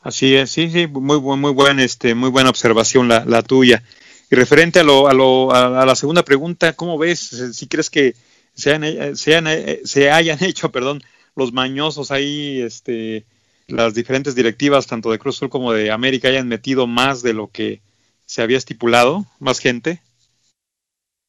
Así 0.00 0.34
es, 0.34 0.50
sí, 0.50 0.68
sí, 0.68 0.88
muy, 0.88 1.20
muy, 1.20 1.52
buen, 1.52 1.78
este, 1.78 2.16
muy 2.16 2.30
buena 2.30 2.50
observación 2.50 3.06
la, 3.06 3.24
la 3.24 3.44
tuya. 3.44 3.84
Y 4.32 4.34
referente 4.34 4.80
a, 4.80 4.82
lo, 4.82 5.06
a, 5.06 5.14
lo, 5.14 5.54
a, 5.54 5.86
la 5.86 5.94
segunda 5.94 6.24
pregunta, 6.24 6.72
¿cómo 6.72 6.98
ves? 6.98 7.20
Si 7.52 7.68
crees 7.68 7.88
que 7.88 8.16
se, 8.52 8.74
han, 8.74 9.16
se, 9.16 9.80
se 9.84 10.10
hayan 10.10 10.38
hecho, 10.42 10.72
perdón, 10.72 11.04
los 11.36 11.52
mañosos 11.52 12.10
ahí, 12.10 12.60
este, 12.60 13.24
las 13.68 13.94
diferentes 13.94 14.34
directivas, 14.34 14.86
tanto 14.86 15.10
de 15.10 15.18
Cruz 15.18 15.36
Azul 15.36 15.50
como 15.50 15.72
de 15.72 15.90
América, 15.90 16.28
hayan 16.28 16.48
metido 16.48 16.86
más 16.86 17.22
de 17.22 17.32
lo 17.32 17.50
que 17.50 17.80
se 18.26 18.42
había 18.42 18.58
estipulado, 18.58 19.26
más 19.38 19.58
gente? 19.58 20.00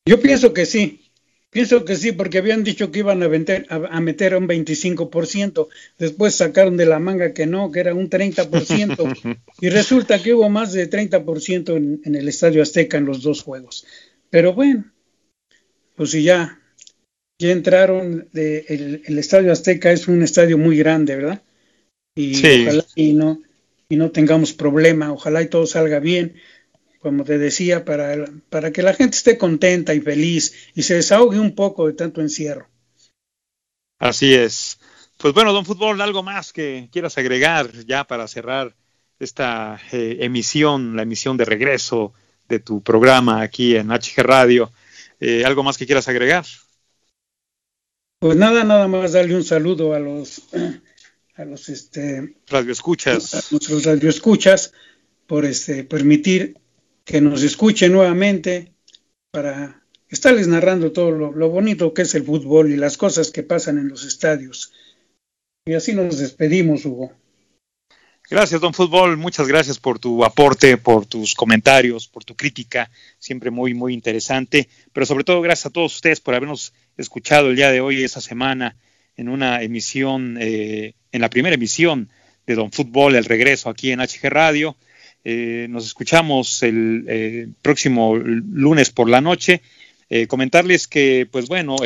Yo 0.06 0.20
pienso 0.20 0.54
que 0.54 0.66
sí. 0.66 1.02
Pienso 1.50 1.84
que 1.84 1.98
sí, 1.98 2.14
porque 2.14 2.38
habían 2.38 2.64
dicho 2.64 2.92
que 2.92 3.00
iban 3.00 3.22
a, 3.24 3.28
meter, 3.28 3.68
a, 3.70 4.00
meter 4.00 4.38
un 4.38 4.48
25%, 4.48 5.68
después 5.98 6.34
sacaron 6.34 6.78
de 6.78 6.86
la 6.86 7.00
manga 7.00 7.34
que 7.34 7.46
no, 7.46 7.74
que 7.74 7.82
era 7.82 7.94
un 7.94 8.10
30%, 8.10 9.38
y 9.60 9.70
resulta 9.70 10.24
que 10.24 10.34
hubo 10.34 10.48
más 10.48 10.72
de 10.72 10.90
30% 10.90 11.76
en, 11.76 12.02
en 12.06 12.16
el 12.16 12.30
Estadio 12.30 12.62
Azteca 12.64 12.98
en 12.98 13.06
los 13.06 13.22
dos 13.22 13.44
juegos. 13.44 13.86
Pero 14.30 14.54
bueno, 14.54 14.86
pues 15.98 16.12
si 16.12 16.24
ya, 16.24 16.61
ya 17.42 17.52
entraron, 17.52 18.28
de, 18.32 18.66
el, 18.70 19.02
el, 19.06 19.20
Estadio 19.20 19.52
Azteca 19.52 19.92
es 19.92 20.08
un 20.08 20.22
estadio 20.22 20.58
muy 20.58 20.78
grande, 20.78 21.16
¿verdad? 21.16 21.42
Y 22.16 22.38
ojalá 22.66 22.86
y 22.96 23.14
no, 23.14 23.42
y 23.90 23.96
no 23.96 24.12
tengamos 24.12 24.54
problema, 24.54 25.12
ojalá 25.12 25.42
y 25.42 25.48
todo 25.48 25.66
salga 25.66 26.00
bien 26.00 26.36
como 27.02 27.24
te 27.24 27.40
decía, 27.40 27.84
para, 27.84 28.26
para 28.50 28.72
que 28.72 28.84
la 28.84 28.94
gente 28.94 29.18
esté 29.18 29.38
contenta 29.38 29.94
y 29.94 30.02
feliz 30.02 30.54
y 30.76 30.84
se 30.84 30.96
desahogue 30.96 31.40
un 31.40 31.56
poco 31.56 31.88
de 31.88 31.94
tanto 31.94 32.22
encierro. 32.22 32.70
Así 33.98 34.34
es. 34.34 34.80
Pues 35.18 35.34
bueno, 35.34 35.52
don 35.52 35.66
Fútbol, 35.66 36.00
algo 36.00 36.22
más 36.22 36.54
que 36.54 36.90
quieras 36.92 37.18
agregar 37.18 37.72
ya 37.86 38.04
para 38.04 38.28
cerrar 38.28 38.76
esta 39.20 39.80
eh, 39.92 40.18
emisión, 40.22 40.96
la 40.96 41.02
emisión 41.02 41.38
de 41.38 41.46
regreso 41.46 42.14
de 42.48 42.60
tu 42.60 42.82
programa 42.82 43.42
aquí 43.42 43.76
en 43.76 43.90
HG 43.90 44.22
Radio. 44.22 44.72
Eh, 45.20 45.44
¿Algo 45.44 45.64
más 45.64 45.78
que 45.78 45.88
quieras 45.88 46.08
agregar? 46.08 46.46
Pues 48.22 48.38
nada, 48.38 48.64
nada 48.64 48.88
más 48.88 49.14
darle 49.14 49.36
un 49.36 49.44
saludo 49.44 49.96
a 49.96 50.00
los 50.00 50.44
a 51.36 51.44
los 51.44 51.70
este 51.70 52.36
radioescuchas, 52.46 53.34
a 53.34 53.42
nuestros 53.50 53.84
radioescuchas 53.84 54.74
por 55.26 55.44
este 55.44 55.84
permitir 55.84 56.56
que 57.04 57.20
nos 57.20 57.42
escuche 57.42 57.90
nuevamente 57.90 58.74
para 59.32 59.82
estarles 60.08 60.48
narrando 60.48 60.92
todo 60.92 61.10
lo, 61.10 61.50
bonito 61.50 61.96
que 61.96 62.04
es 62.04 62.14
el 62.14 62.24
fútbol 62.24 62.72
y 62.72 62.78
las 62.78 62.96
cosas 62.96 63.32
que 63.32 63.42
pasan 63.42 63.80
en 63.80 63.88
los 63.88 64.06
estadios. 64.06 64.72
Y 65.66 65.74
así 65.74 65.94
nos 65.96 66.20
despedimos, 66.20 66.86
Hugo. 66.86 67.12
Gracias, 68.30 68.62
don 68.62 68.76
Fútbol. 68.76 69.18
Muchas 69.18 69.48
gracias 69.48 69.80
por 69.80 69.98
tu 69.98 70.24
aporte, 70.24 70.78
por 70.78 71.08
tus 71.08 71.34
comentarios, 71.34 72.08
por 72.08 72.24
tu 72.24 72.36
crítica, 72.36 72.92
siempre 73.18 73.50
muy, 73.50 73.74
muy 73.74 73.96
interesante. 73.96 74.70
Pero 74.94 75.08
sobre 75.08 75.24
todo, 75.24 75.42
gracias 75.42 75.66
a 75.66 75.70
todos 75.72 75.96
ustedes 75.96 76.22
por 76.22 76.36
habernos 76.36 76.72
escuchado 76.98 77.50
el 77.50 77.56
día 77.56 77.72
de 77.72 77.82
hoy, 77.82 78.04
esta 78.04 78.22
semana, 78.22 78.76
en 79.18 79.30
una 79.30 79.62
emisión, 79.62 80.38
eh, 80.40 80.94
en 81.12 81.22
la 81.22 81.30
primera 81.30 81.56
emisión 81.56 82.10
de 82.46 82.56
Don 82.56 82.72
Fútbol, 82.72 83.16
el 83.16 83.26
regreso 83.26 83.70
aquí 83.70 83.92
en 83.92 84.00
HG 84.00 84.30
Radio. 84.30 84.76
Eh, 85.24 85.68
nos 85.70 85.86
escuchamos 85.86 86.64
el 86.64 87.06
eh, 87.08 87.48
próximo 87.62 88.16
lunes 88.16 88.90
por 88.90 89.10
la 89.10 89.22
noche. 89.22 89.62
Eh, 90.10 90.28
comentarles 90.28 90.88
que, 90.88 91.28
pues 91.32 91.48
bueno, 91.48 91.78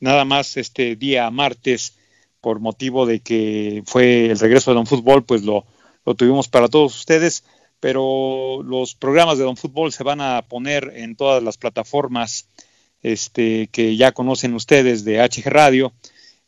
nada 0.00 0.24
más 0.24 0.56
este 0.56 0.96
día 0.96 1.30
martes, 1.30 1.96
por 2.40 2.60
motivo 2.60 3.06
de 3.06 3.20
que 3.20 3.82
fue 3.86 4.26
el 4.26 4.38
regreso 4.38 4.70
de 4.70 4.76
Don 4.76 4.86
Fútbol, 4.86 5.24
pues 5.24 5.42
lo, 5.42 5.66
lo 6.04 6.14
tuvimos 6.14 6.48
para 6.48 6.68
todos 6.68 6.96
ustedes, 6.96 7.44
pero 7.80 8.62
los 8.62 8.94
programas 8.94 9.38
de 9.38 9.44
Don 9.44 9.56
Fútbol 9.56 9.92
se 9.92 10.04
van 10.04 10.20
a 10.20 10.42
poner 10.42 10.92
en 10.94 11.16
todas 11.16 11.42
las 11.42 11.56
plataformas 11.56 12.48
este, 13.02 13.68
que 13.68 13.96
ya 13.96 14.12
conocen 14.12 14.54
ustedes 14.54 15.04
de 15.04 15.18
HG 15.18 15.48
Radio 15.48 15.92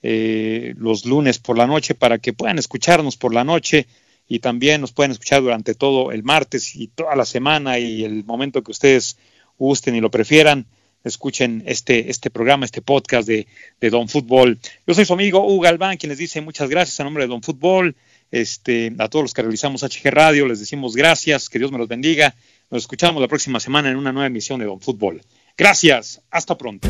los 0.01 1.05
lunes 1.05 1.39
por 1.39 1.59
la 1.59 1.67
noche 1.67 1.95
para 1.95 2.19
que 2.19 2.33
puedan 2.33 2.59
escucharnos 2.59 3.17
por 3.17 3.35
la 3.35 3.45
noche 3.45 3.87
y 4.29 4.41
también 4.41 4.81
nos 4.81 4.93
pueden 4.93 5.13
escuchar 5.13 5.43
durante 5.43 5.75
todo 5.75 6.13
el 6.13 6.23
martes 6.23 6.77
y 6.77 6.89
toda 6.89 7.17
la 7.17 7.25
semana 7.25 7.79
y 7.79 8.05
el 8.05 8.25
momento 8.25 8.63
que 8.63 8.73
ustedes 8.73 9.17
gusten 9.59 9.97
y 9.97 10.01
lo 10.01 10.11
prefieran. 10.11 10.67
Escuchen 11.05 11.63
este, 11.67 12.11
este 12.11 12.29
programa, 12.29 12.67
este 12.67 12.83
podcast 12.83 13.27
de, 13.27 13.47
de 13.81 13.91
Don 13.91 14.09
Fútbol. 14.09 14.59
Yo 14.87 14.95
soy 14.95 15.05
su 15.05 15.15
amigo 15.15 15.41
Hugo 15.41 15.61
Galván, 15.61 15.97
quien 15.97 16.11
les 16.11 16.19
dice 16.19 16.41
muchas 16.41 16.69
gracias 16.69 17.01
a 17.01 17.05
nombre 17.05 17.25
de 17.25 17.29
Don 17.29 17.43
Fútbol. 17.43 17.97
Este, 18.31 18.93
a 18.99 19.09
todos 19.09 19.23
los 19.23 19.33
que 19.33 19.41
realizamos 19.41 19.83
HG 19.83 20.11
Radio, 20.11 20.47
les 20.47 20.61
decimos 20.61 20.95
gracias, 20.95 21.49
que 21.49 21.59
Dios 21.59 21.73
me 21.73 21.79
los 21.79 21.89
bendiga. 21.89 22.35
Nos 22.71 22.83
escuchamos 22.83 23.23
la 23.23 23.29
próxima 23.29 23.59
semana 23.61 23.91
en 23.91 23.97
una 23.97 24.13
nueva 24.13 24.27
emisión 24.27 24.61
de 24.61 24.67
Don 24.67 24.81
Fútbol. 24.81 25.23
Gracias, 25.59 26.23
hasta 26.31 26.57
pronto. 26.57 26.89